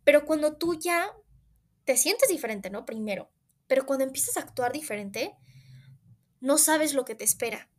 Pero 0.05 0.27
cuando 0.27 0.57
tú 0.57 0.75
ya 0.75 1.11
te 1.85 1.97
sientes 1.97 2.29
diferente, 2.29 2.69
¿no? 2.69 2.85
Primero, 2.85 3.31
pero 3.67 3.87
cuando 3.87 4.05
empiezas 4.05 4.37
a 4.37 4.41
actuar 4.41 4.73
diferente, 4.73 5.35
no 6.43 6.59
sabes 6.59 6.93
lo 6.93 7.05
que 7.05 7.15
te 7.15 7.25
espera. 7.25 7.71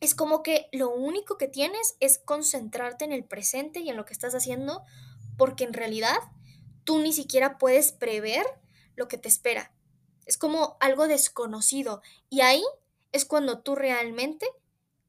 Es 0.00 0.14
como 0.14 0.42
que 0.42 0.68
lo 0.70 0.90
único 0.90 1.38
que 1.38 1.48
tienes 1.48 1.96
es 1.98 2.18
concentrarte 2.18 3.06
en 3.06 3.12
el 3.12 3.24
presente 3.24 3.80
y 3.80 3.88
en 3.88 3.96
lo 3.96 4.04
que 4.04 4.12
estás 4.12 4.34
haciendo, 4.34 4.84
porque 5.38 5.64
en 5.64 5.72
realidad 5.72 6.18
tú 6.84 6.98
ni 7.00 7.12
siquiera 7.12 7.56
puedes 7.56 7.90
prever 7.90 8.44
lo 8.96 9.08
que 9.08 9.16
te 9.16 9.28
espera. 9.28 9.72
Es 10.26 10.36
como 10.36 10.76
algo 10.78 11.08
desconocido 11.08 12.02
y 12.28 12.42
ahí 12.42 12.62
es 13.12 13.24
cuando 13.24 13.60
tú 13.60 13.74
realmente 13.74 14.46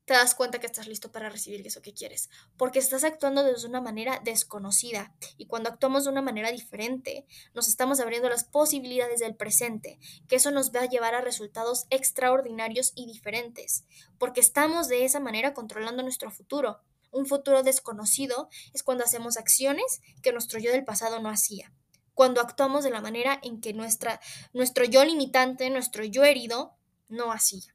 te 0.09 0.15
das 0.15 0.33
cuenta 0.33 0.57
que 0.57 0.65
estás 0.65 0.87
listo 0.87 1.11
para 1.11 1.29
recibir 1.29 1.61
eso 1.67 1.83
que 1.83 1.93
quieres, 1.93 2.31
porque 2.57 2.79
estás 2.79 3.03
actuando 3.03 3.43
de 3.43 3.53
una 3.67 3.79
manera 3.79 4.19
desconocida 4.23 5.13
y 5.37 5.45
cuando 5.45 5.69
actuamos 5.69 6.05
de 6.05 6.09
una 6.09 6.23
manera 6.23 6.51
diferente, 6.51 7.27
nos 7.53 7.67
estamos 7.67 7.99
abriendo 7.99 8.27
las 8.27 8.43
posibilidades 8.43 9.19
del 9.19 9.35
presente, 9.35 9.99
que 10.27 10.37
eso 10.37 10.49
nos 10.49 10.71
va 10.73 10.81
a 10.81 10.89
llevar 10.89 11.13
a 11.13 11.21
resultados 11.21 11.85
extraordinarios 11.91 12.91
y 12.95 13.05
diferentes, 13.05 13.85
porque 14.17 14.39
estamos 14.39 14.87
de 14.87 15.05
esa 15.05 15.19
manera 15.19 15.53
controlando 15.53 16.01
nuestro 16.01 16.31
futuro. 16.31 16.79
Un 17.11 17.27
futuro 17.27 17.61
desconocido 17.61 18.49
es 18.73 18.81
cuando 18.81 19.03
hacemos 19.03 19.37
acciones 19.37 20.01
que 20.23 20.31
nuestro 20.31 20.59
yo 20.59 20.71
del 20.71 20.85
pasado 20.85 21.19
no 21.19 21.29
hacía 21.29 21.71
cuando 22.15 22.41
actuamos 22.41 22.83
de 22.83 22.89
la 22.89 22.99
manera 22.99 23.39
en 23.43 23.61
que 23.61 23.73
nuestra, 23.73 24.19
nuestro 24.53 24.83
yo 24.85 25.05
limitante, 25.05 25.69
nuestro 25.69 26.03
yo 26.03 26.25
herido, 26.25 26.73
no 27.07 27.31
hacía. 27.31 27.73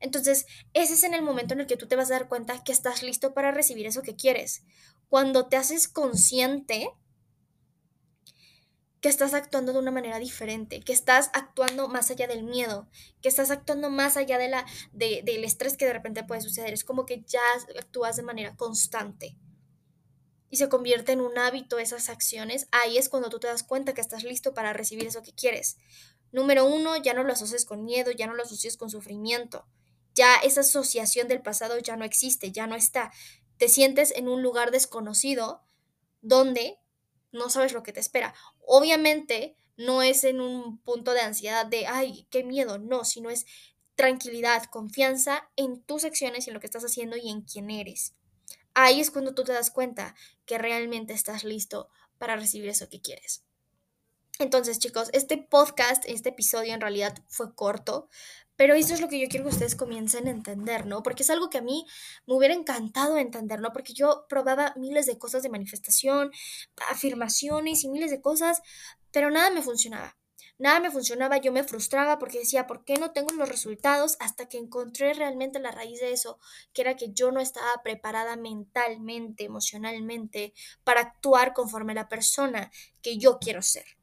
Entonces, 0.00 0.46
ese 0.72 0.94
es 0.94 1.02
en 1.04 1.14
el 1.14 1.22
momento 1.22 1.54
en 1.54 1.60
el 1.60 1.66
que 1.66 1.76
tú 1.76 1.86
te 1.86 1.96
vas 1.96 2.10
a 2.10 2.14
dar 2.14 2.28
cuenta 2.28 2.62
que 2.64 2.72
estás 2.72 3.02
listo 3.02 3.34
para 3.34 3.52
recibir 3.52 3.86
eso 3.86 4.02
que 4.02 4.16
quieres. 4.16 4.62
Cuando 5.08 5.46
te 5.46 5.56
haces 5.56 5.88
consciente 5.88 6.90
que 9.00 9.08
estás 9.08 9.34
actuando 9.34 9.72
de 9.72 9.78
una 9.78 9.90
manera 9.90 10.18
diferente, 10.18 10.80
que 10.80 10.92
estás 10.92 11.30
actuando 11.32 11.88
más 11.88 12.10
allá 12.10 12.26
del 12.26 12.42
miedo, 12.42 12.88
que 13.22 13.28
estás 13.28 13.50
actuando 13.50 13.90
más 13.90 14.16
allá 14.16 14.38
de 14.38 14.48
la, 14.48 14.66
del 14.92 15.44
estrés 15.44 15.76
que 15.76 15.86
de 15.86 15.92
repente 15.92 16.24
puede 16.24 16.40
suceder. 16.40 16.72
Es 16.72 16.84
como 16.84 17.06
que 17.06 17.22
ya 17.26 17.40
actúas 17.78 18.16
de 18.16 18.22
manera 18.22 18.56
constante 18.56 19.36
y 20.50 20.56
se 20.56 20.68
convierte 20.68 21.12
en 21.12 21.20
un 21.20 21.38
hábito 21.38 21.78
esas 21.78 22.08
acciones. 22.08 22.68
Ahí 22.72 22.98
es 22.98 23.08
cuando 23.08 23.28
tú 23.28 23.38
te 23.38 23.46
das 23.46 23.62
cuenta 23.62 23.94
que 23.94 24.00
estás 24.00 24.24
listo 24.24 24.54
para 24.54 24.72
recibir 24.72 25.06
eso 25.06 25.22
que 25.22 25.32
quieres. 25.32 25.76
Número 26.32 26.66
uno, 26.66 26.96
ya 26.96 27.14
no 27.14 27.24
lo 27.24 27.32
asocies 27.32 27.64
con 27.64 27.84
miedo, 27.84 28.10
ya 28.10 28.26
no 28.26 28.34
lo 28.34 28.42
asocies 28.42 28.76
con 28.76 28.90
sufrimiento. 28.90 29.66
Ya 30.14 30.36
esa 30.36 30.60
asociación 30.60 31.28
del 31.28 31.42
pasado 31.42 31.78
ya 31.78 31.96
no 31.96 32.04
existe, 32.04 32.52
ya 32.52 32.66
no 32.66 32.74
está. 32.74 33.12
Te 33.56 33.68
sientes 33.68 34.12
en 34.14 34.28
un 34.28 34.42
lugar 34.42 34.70
desconocido 34.70 35.62
donde 36.20 36.78
no 37.32 37.50
sabes 37.50 37.72
lo 37.72 37.82
que 37.82 37.92
te 37.92 38.00
espera. 38.00 38.34
Obviamente 38.66 39.56
no 39.76 40.02
es 40.02 40.24
en 40.24 40.40
un 40.40 40.78
punto 40.78 41.12
de 41.12 41.20
ansiedad 41.20 41.64
de, 41.64 41.86
ay, 41.86 42.26
qué 42.30 42.42
miedo, 42.42 42.78
no, 42.78 43.04
sino 43.04 43.30
es 43.30 43.46
tranquilidad, 43.94 44.64
confianza 44.64 45.50
en 45.56 45.82
tus 45.82 46.04
acciones 46.04 46.46
y 46.46 46.50
en 46.50 46.54
lo 46.54 46.60
que 46.60 46.66
estás 46.66 46.84
haciendo 46.84 47.16
y 47.16 47.30
en 47.30 47.42
quién 47.42 47.70
eres. 47.70 48.14
Ahí 48.74 49.00
es 49.00 49.10
cuando 49.10 49.34
tú 49.34 49.44
te 49.44 49.52
das 49.52 49.70
cuenta 49.70 50.14
que 50.46 50.58
realmente 50.58 51.12
estás 51.12 51.42
listo 51.42 51.88
para 52.18 52.36
recibir 52.36 52.68
eso 52.68 52.88
que 52.88 53.00
quieres. 53.00 53.44
Entonces, 54.40 54.78
chicos, 54.78 55.10
este 55.12 55.36
podcast, 55.36 56.04
este 56.06 56.28
episodio 56.28 56.72
en 56.72 56.80
realidad 56.80 57.12
fue 57.26 57.56
corto, 57.56 58.08
pero 58.54 58.74
eso 58.74 58.94
es 58.94 59.00
lo 59.00 59.08
que 59.08 59.18
yo 59.18 59.26
quiero 59.28 59.44
que 59.44 59.54
ustedes 59.54 59.74
comiencen 59.74 60.28
a 60.28 60.30
entender, 60.30 60.86
¿no? 60.86 61.02
Porque 61.02 61.24
es 61.24 61.30
algo 61.30 61.50
que 61.50 61.58
a 61.58 61.62
mí 61.62 61.86
me 62.24 62.34
hubiera 62.34 62.54
encantado 62.54 63.18
entender, 63.18 63.60
¿no? 63.60 63.72
Porque 63.72 63.94
yo 63.94 64.26
probaba 64.28 64.74
miles 64.76 65.06
de 65.06 65.18
cosas 65.18 65.42
de 65.42 65.48
manifestación, 65.48 66.30
afirmaciones 66.88 67.82
y 67.82 67.88
miles 67.88 68.12
de 68.12 68.20
cosas, 68.20 68.62
pero 69.10 69.28
nada 69.32 69.50
me 69.50 69.60
funcionaba. 69.60 70.16
Nada 70.56 70.78
me 70.78 70.92
funcionaba, 70.92 71.38
yo 71.38 71.50
me 71.50 71.64
frustraba 71.64 72.20
porque 72.20 72.38
decía, 72.38 72.68
¿por 72.68 72.84
qué 72.84 72.94
no 72.94 73.10
tengo 73.10 73.34
los 73.34 73.48
resultados? 73.48 74.16
Hasta 74.20 74.48
que 74.48 74.58
encontré 74.58 75.14
realmente 75.14 75.58
la 75.58 75.72
raíz 75.72 75.98
de 76.00 76.12
eso, 76.12 76.38
que 76.72 76.82
era 76.82 76.94
que 76.94 77.12
yo 77.12 77.32
no 77.32 77.40
estaba 77.40 77.82
preparada 77.82 78.36
mentalmente, 78.36 79.44
emocionalmente, 79.44 80.52
para 80.84 81.00
actuar 81.00 81.54
conforme 81.54 81.94
la 81.94 82.08
persona 82.08 82.70
que 83.02 83.18
yo 83.18 83.38
quiero 83.40 83.62
ser 83.62 83.97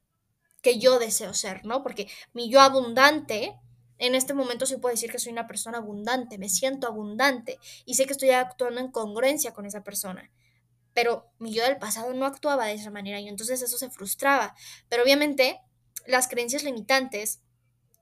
que 0.65 0.80
yo 0.80 0.97
deseo 0.97 1.36
ser, 1.36 1.63
¿no? 1.63 1.84
Porque 1.84 2.10
mi 2.34 2.49
yo 2.49 2.60
abundante, 2.60 3.56
en 3.99 4.15
este 4.15 4.34
momento 4.34 4.65
sí 4.65 4.78
puedo 4.78 4.95
decir 4.95 5.12
que 5.12 5.19
soy 5.19 5.32
una 5.32 5.45
persona 5.45 5.78
abundante, 5.78 6.39
me 6.39 6.49
siento 6.49 6.88
abundante 6.88 7.60
y 7.86 7.93
sé 7.93 8.08
que 8.08 8.13
estoy 8.13 8.32
actuando 8.32 8.82
en 8.82 8.89
congruencia 8.89 9.54
con 9.54 9.67
esa 9.67 9.84
persona. 9.84 10.32
Pero 10.95 11.30
mi 11.38 11.54
yo 11.54 11.62
del 11.62 11.78
pasado 11.78 12.15
no 12.15 12.25
actuaba 12.25 12.65
de 12.65 12.73
esa 12.73 12.89
manera 12.89 13.19
y 13.19 13.28
entonces 13.28 13.62
eso 13.62 13.78
se 13.78 13.91
frustraba. 13.91 14.56
Pero 14.89 15.04
obviamente 15.04 15.62
las 16.08 16.28
creencias 16.28 16.63
limitantes 16.63 17.41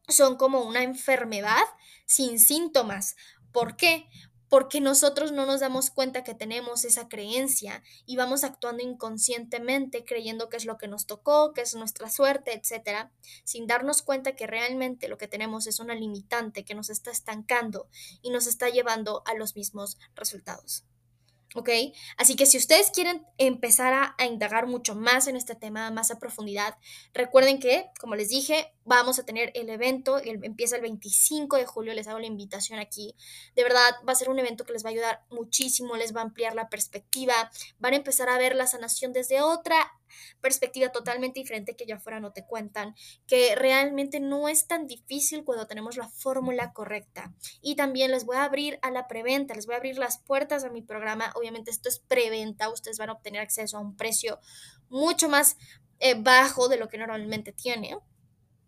son 0.07 0.37
como 0.37 0.61
una 0.61 0.83
enfermedad 0.83 1.65
sin 2.05 2.39
síntomas. 2.39 3.17
¿Por 3.51 3.75
qué? 3.75 4.07
Porque 4.53 4.81
nosotros 4.81 5.31
no 5.31 5.47
nos 5.47 5.61
damos 5.61 5.89
cuenta 5.89 6.23
que 6.23 6.35
tenemos 6.35 6.85
esa 6.85 7.07
creencia 7.07 7.81
y 8.05 8.17
vamos 8.17 8.43
actuando 8.43 8.83
inconscientemente 8.83 10.05
creyendo 10.05 10.47
que 10.47 10.57
es 10.57 10.65
lo 10.65 10.77
que 10.77 10.87
nos 10.87 11.07
tocó, 11.07 11.53
que 11.53 11.61
es 11.61 11.73
nuestra 11.73 12.07
suerte, 12.11 12.53
etcétera, 12.53 13.11
sin 13.45 13.65
darnos 13.65 14.03
cuenta 14.03 14.35
que 14.35 14.45
realmente 14.45 15.07
lo 15.07 15.17
que 15.17 15.27
tenemos 15.27 15.65
es 15.65 15.79
una 15.79 15.95
limitante 15.95 16.65
que 16.65 16.75
nos 16.75 16.91
está 16.91 17.09
estancando 17.09 17.87
y 18.21 18.29
nos 18.29 18.45
está 18.45 18.69
llevando 18.69 19.23
a 19.25 19.33
los 19.33 19.55
mismos 19.55 19.97
resultados. 20.13 20.85
¿Ok? 21.55 21.69
Así 22.17 22.35
que 22.35 22.45
si 22.45 22.57
ustedes 22.57 22.91
quieren 22.91 23.25
empezar 23.37 23.93
a, 23.93 24.25
indagar 24.25 24.67
mucho 24.67 24.95
más 24.95 25.27
en 25.27 25.35
este 25.35 25.55
tema, 25.55 25.91
más 25.91 26.11
a 26.11 26.19
profundidad, 26.19 26.77
recuerden 27.13 27.59
que, 27.59 27.89
como 27.99 28.15
les 28.15 28.29
dije, 28.29 28.73
vamos 28.85 29.19
a 29.19 29.25
tener 29.25 29.51
el 29.53 29.69
evento, 29.69 30.17
el, 30.17 30.43
empieza 30.43 30.75
el 30.75 30.81
25 30.81 31.57
de 31.57 31.65
julio, 31.65 31.93
les 31.93 32.07
hago 32.07 32.19
la 32.19 32.27
invitación 32.27 32.79
aquí. 32.79 33.15
De 33.55 33.63
verdad, 33.63 33.95
va 34.07 34.13
a 34.13 34.15
ser 34.15 34.29
un 34.29 34.39
evento 34.39 34.65
que 34.65 34.73
les 34.73 34.83
va 34.83 34.89
a 34.89 34.91
ayudar 34.91 35.23
muchísimo, 35.29 35.95
les 35.95 36.15
va 36.15 36.21
a 36.21 36.23
ampliar 36.23 36.55
la 36.55 36.69
perspectiva, 36.69 37.51
van 37.79 37.93
a 37.93 37.97
empezar 37.97 38.29
a 38.29 38.37
ver 38.37 38.55
la 38.55 38.67
sanación 38.67 39.13
desde 39.13 39.41
otra 39.41 39.91
perspectiva 40.41 40.89
totalmente 40.89 41.39
diferente 41.39 41.75
que 41.75 41.85
ya 41.85 41.99
fuera 41.99 42.19
no 42.19 42.31
te 42.31 42.45
cuentan, 42.45 42.95
que 43.27 43.55
realmente 43.55 44.19
no 44.19 44.49
es 44.49 44.67
tan 44.67 44.87
difícil 44.87 45.43
cuando 45.43 45.67
tenemos 45.67 45.97
la 45.97 46.09
fórmula 46.09 46.73
correcta. 46.73 47.33
Y 47.61 47.75
también 47.75 48.11
les 48.11 48.25
voy 48.25 48.37
a 48.37 48.43
abrir 48.43 48.79
a 48.81 48.91
la 48.91 49.07
preventa, 49.07 49.53
les 49.53 49.65
voy 49.65 49.75
a 49.75 49.77
abrir 49.77 49.97
las 49.97 50.19
puertas 50.19 50.63
a 50.63 50.69
mi 50.69 50.81
programa. 50.81 51.31
Obviamente 51.35 51.71
esto 51.71 51.89
es 51.89 51.99
preventa, 51.99 52.69
ustedes 52.69 52.97
van 52.97 53.09
a 53.09 53.13
obtener 53.13 53.41
acceso 53.41 53.77
a 53.77 53.81
un 53.81 53.95
precio 53.95 54.39
mucho 54.89 55.29
más 55.29 55.57
eh, 55.99 56.15
bajo 56.15 56.67
de 56.67 56.77
lo 56.77 56.87
que 56.87 56.97
normalmente 56.97 57.51
tiene. 57.51 57.97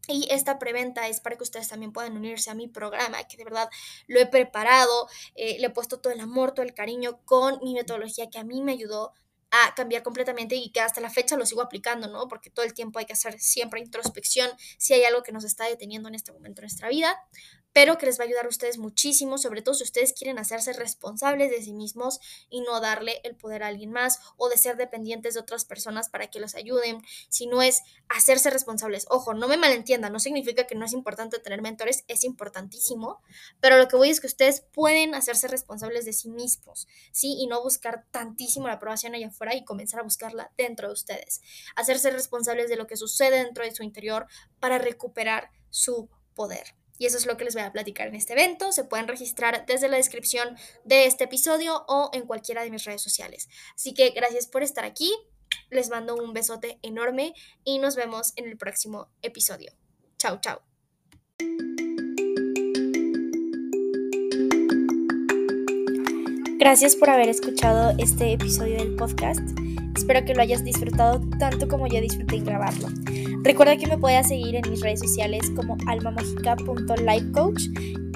Y 0.08 0.27
esta 0.29 0.60
preventa 0.60 1.08
es 1.08 1.19
para 1.19 1.36
que 1.36 1.43
ustedes 1.43 1.67
también 1.67 1.91
puedan 1.91 2.15
unirse 2.15 2.51
a 2.51 2.53
mi 2.53 2.67
programa, 2.67 3.23
que 3.23 3.38
de 3.38 3.43
verdad 3.43 3.69
lo 4.08 4.19
he 4.19 4.27
preparado, 4.27 5.08
eh, 5.36 5.58
le 5.60 5.67
he 5.67 5.69
puesto 5.71 5.99
todo 5.99 6.13
el 6.13 6.19
amor, 6.19 6.53
todo 6.53 6.65
el 6.65 6.73
cariño 6.73 7.19
con 7.25 7.60
mi 7.63 7.73
metodología 7.73 8.29
que 8.29 8.38
a 8.38 8.43
mí 8.43 8.62
me 8.62 8.73
ayudó 8.73 9.13
a 9.63 9.73
cambiar 9.75 10.03
completamente 10.03 10.55
y 10.55 10.71
que 10.71 10.81
hasta 10.81 11.01
la 11.01 11.09
fecha 11.09 11.37
lo 11.37 11.45
sigo 11.45 11.61
aplicando, 11.61 12.07
¿no? 12.07 12.27
Porque 12.27 12.49
todo 12.49 12.65
el 12.65 12.73
tiempo 12.73 12.99
hay 12.99 13.05
que 13.05 13.13
hacer 13.13 13.39
siempre 13.39 13.79
introspección 13.79 14.49
si 14.77 14.93
hay 14.93 15.03
algo 15.03 15.23
que 15.23 15.31
nos 15.31 15.43
está 15.43 15.65
deteniendo 15.65 16.09
en 16.09 16.15
este 16.15 16.31
momento 16.31 16.61
en 16.61 16.65
nuestra 16.65 16.89
vida, 16.89 17.17
pero 17.75 17.97
que 17.97 18.05
les 18.05 18.17
va 18.17 18.23
a 18.23 18.27
ayudar 18.27 18.45
a 18.45 18.47
ustedes 18.47 18.77
muchísimo, 18.77 19.38
sobre 19.38 19.61
todo 19.61 19.75
si 19.75 19.83
ustedes 19.83 20.13
quieren 20.13 20.39
hacerse 20.39 20.71
responsables 20.71 21.51
de 21.51 21.61
sí 21.61 21.73
mismos 21.73 22.21
y 22.49 22.61
no 22.61 22.79
darle 22.79 23.19
el 23.25 23.35
poder 23.35 23.63
a 23.63 23.67
alguien 23.67 23.91
más 23.91 24.21
o 24.38 24.47
de 24.47 24.55
ser 24.55 24.77
dependientes 24.77 25.33
de 25.33 25.41
otras 25.41 25.65
personas 25.65 26.07
para 26.07 26.27
que 26.27 26.39
los 26.39 26.55
ayuden, 26.55 27.01
si 27.27 27.47
no 27.47 27.61
es 27.61 27.81
hacerse 28.07 28.49
responsables. 28.49 29.07
Ojo, 29.09 29.33
no 29.33 29.49
me 29.49 29.57
malentiendan, 29.57 30.13
no 30.13 30.21
significa 30.21 30.65
que 30.67 30.75
no 30.75 30.85
es 30.85 30.93
importante 30.93 31.38
tener 31.39 31.61
mentores, 31.61 32.05
es 32.07 32.23
importantísimo, 32.23 33.19
pero 33.59 33.77
lo 33.77 33.89
que 33.89 33.97
voy 33.97 34.09
es 34.09 34.21
que 34.21 34.27
ustedes 34.27 34.61
pueden 34.61 35.13
hacerse 35.13 35.49
responsables 35.49 36.05
de 36.05 36.13
sí 36.13 36.29
mismos, 36.29 36.88
¿sí? 37.11 37.35
Y 37.39 37.47
no 37.47 37.61
buscar 37.61 38.05
tantísimo 38.09 38.67
la 38.67 38.75
aprobación 38.75 39.15
allá 39.15 39.27
afuera 39.27 39.53
y 39.53 39.65
comenzar 39.65 39.99
a 39.99 40.03
buscarla 40.03 40.49
dentro 40.55 40.88
de 40.88 40.93
ustedes. 40.93 41.41
Hacerse 41.75 42.09
responsables 42.11 42.69
de 42.69 42.77
lo 42.77 42.88
que 42.88 42.95
sucede 42.95 43.43
dentro 43.43 43.65
de 43.65 43.75
su 43.75 43.83
interior 43.83 44.27
para 44.61 44.77
recuperar 44.77 45.51
su 45.69 46.09
poder. 46.35 46.73
Y 46.97 47.05
eso 47.05 47.17
es 47.17 47.25
lo 47.25 47.38
que 47.38 47.43
les 47.43 47.53
voy 47.53 47.63
a 47.63 47.71
platicar 47.71 48.08
en 48.08 48.15
este 48.15 48.34
evento. 48.34 48.71
Se 48.71 48.84
pueden 48.84 49.08
registrar 49.08 49.65
desde 49.65 49.89
la 49.89 49.97
descripción 49.97 50.58
de 50.84 51.05
este 51.05 51.25
episodio 51.25 51.86
o 51.88 52.10
en 52.13 52.25
cualquiera 52.25 52.63
de 52.63 52.71
mis 52.71 52.84
redes 52.86 53.01
sociales. 53.01 53.49
Así 53.75 53.93
que 53.93 54.12
gracias 54.12 54.47
por 54.47 54.63
estar 54.63 54.86
aquí. 54.86 55.12
Les 55.69 55.89
mando 55.89 56.15
un 56.15 56.34
besote 56.34 56.79
enorme 56.81 57.34
y 57.63 57.79
nos 57.79 57.95
vemos 57.95 58.34
en 58.36 58.45
el 58.45 58.58
próximo 58.58 59.10
episodio. 59.21 59.71
Chao, 60.17 60.39
chao. 60.41 60.62
Gracias 66.58 66.95
por 66.95 67.10
haber 67.12 67.29
escuchado 67.29 67.93
este 67.99 68.34
episodio 68.34 68.77
del 68.77 68.95
podcast. 68.95 69.41
Espero 69.95 70.25
que 70.25 70.34
lo 70.34 70.41
hayas 70.41 70.63
disfrutado 70.63 71.21
tanto 71.38 71.67
como 71.67 71.88
yo 71.88 72.01
disfruté 72.01 72.39
grabarlo. 72.39 72.88
Recuerda 73.45 73.77
que 73.77 73.86
me 73.86 73.99
puedes 73.99 74.27
seguir 74.27 74.55
en 74.55 74.67
mis 74.71 74.81
redes 74.81 75.01
sociales 75.01 75.51
como 75.55 75.77
almamagica.lifecoach 75.86 77.67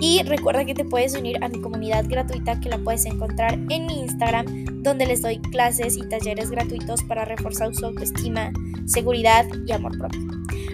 y 0.02 0.24
recuerda 0.24 0.66
que 0.66 0.74
te 0.74 0.86
puedes 0.86 1.16
unir 1.16 1.38
a 1.44 1.50
mi 1.50 1.62
comunidad 1.62 2.06
gratuita 2.10 2.60
que 2.60 2.68
la 2.68 2.80
puedes 2.80 3.06
encontrar 3.06 3.54
en 3.70 3.86
mi 3.86 4.00
Instagram 4.00 4.82
donde 4.82 5.06
les 5.06 5.22
doy 5.22 5.38
clases 5.40 5.98
y 5.98 6.10
talleres 6.10 6.50
gratuitos 6.50 7.04
para 7.04 7.26
reforzar 7.26 7.76
su 7.76 7.86
autoestima, 7.86 8.52
seguridad 8.88 9.46
y 9.68 9.72
amor 9.72 10.00
propio. 10.00 10.20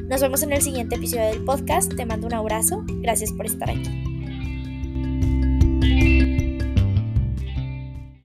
Nos 0.07 0.21
vemos 0.21 0.41
en 0.41 0.53
el 0.53 0.61
siguiente 0.61 0.95
episodio 0.95 1.25
del 1.25 1.43
podcast. 1.43 1.93
Te 1.93 2.05
mando 2.05 2.27
un 2.27 2.33
abrazo. 2.33 2.81
Gracias 3.01 3.33
por 3.33 3.47
estar 3.47 3.69
aquí. 3.69 4.14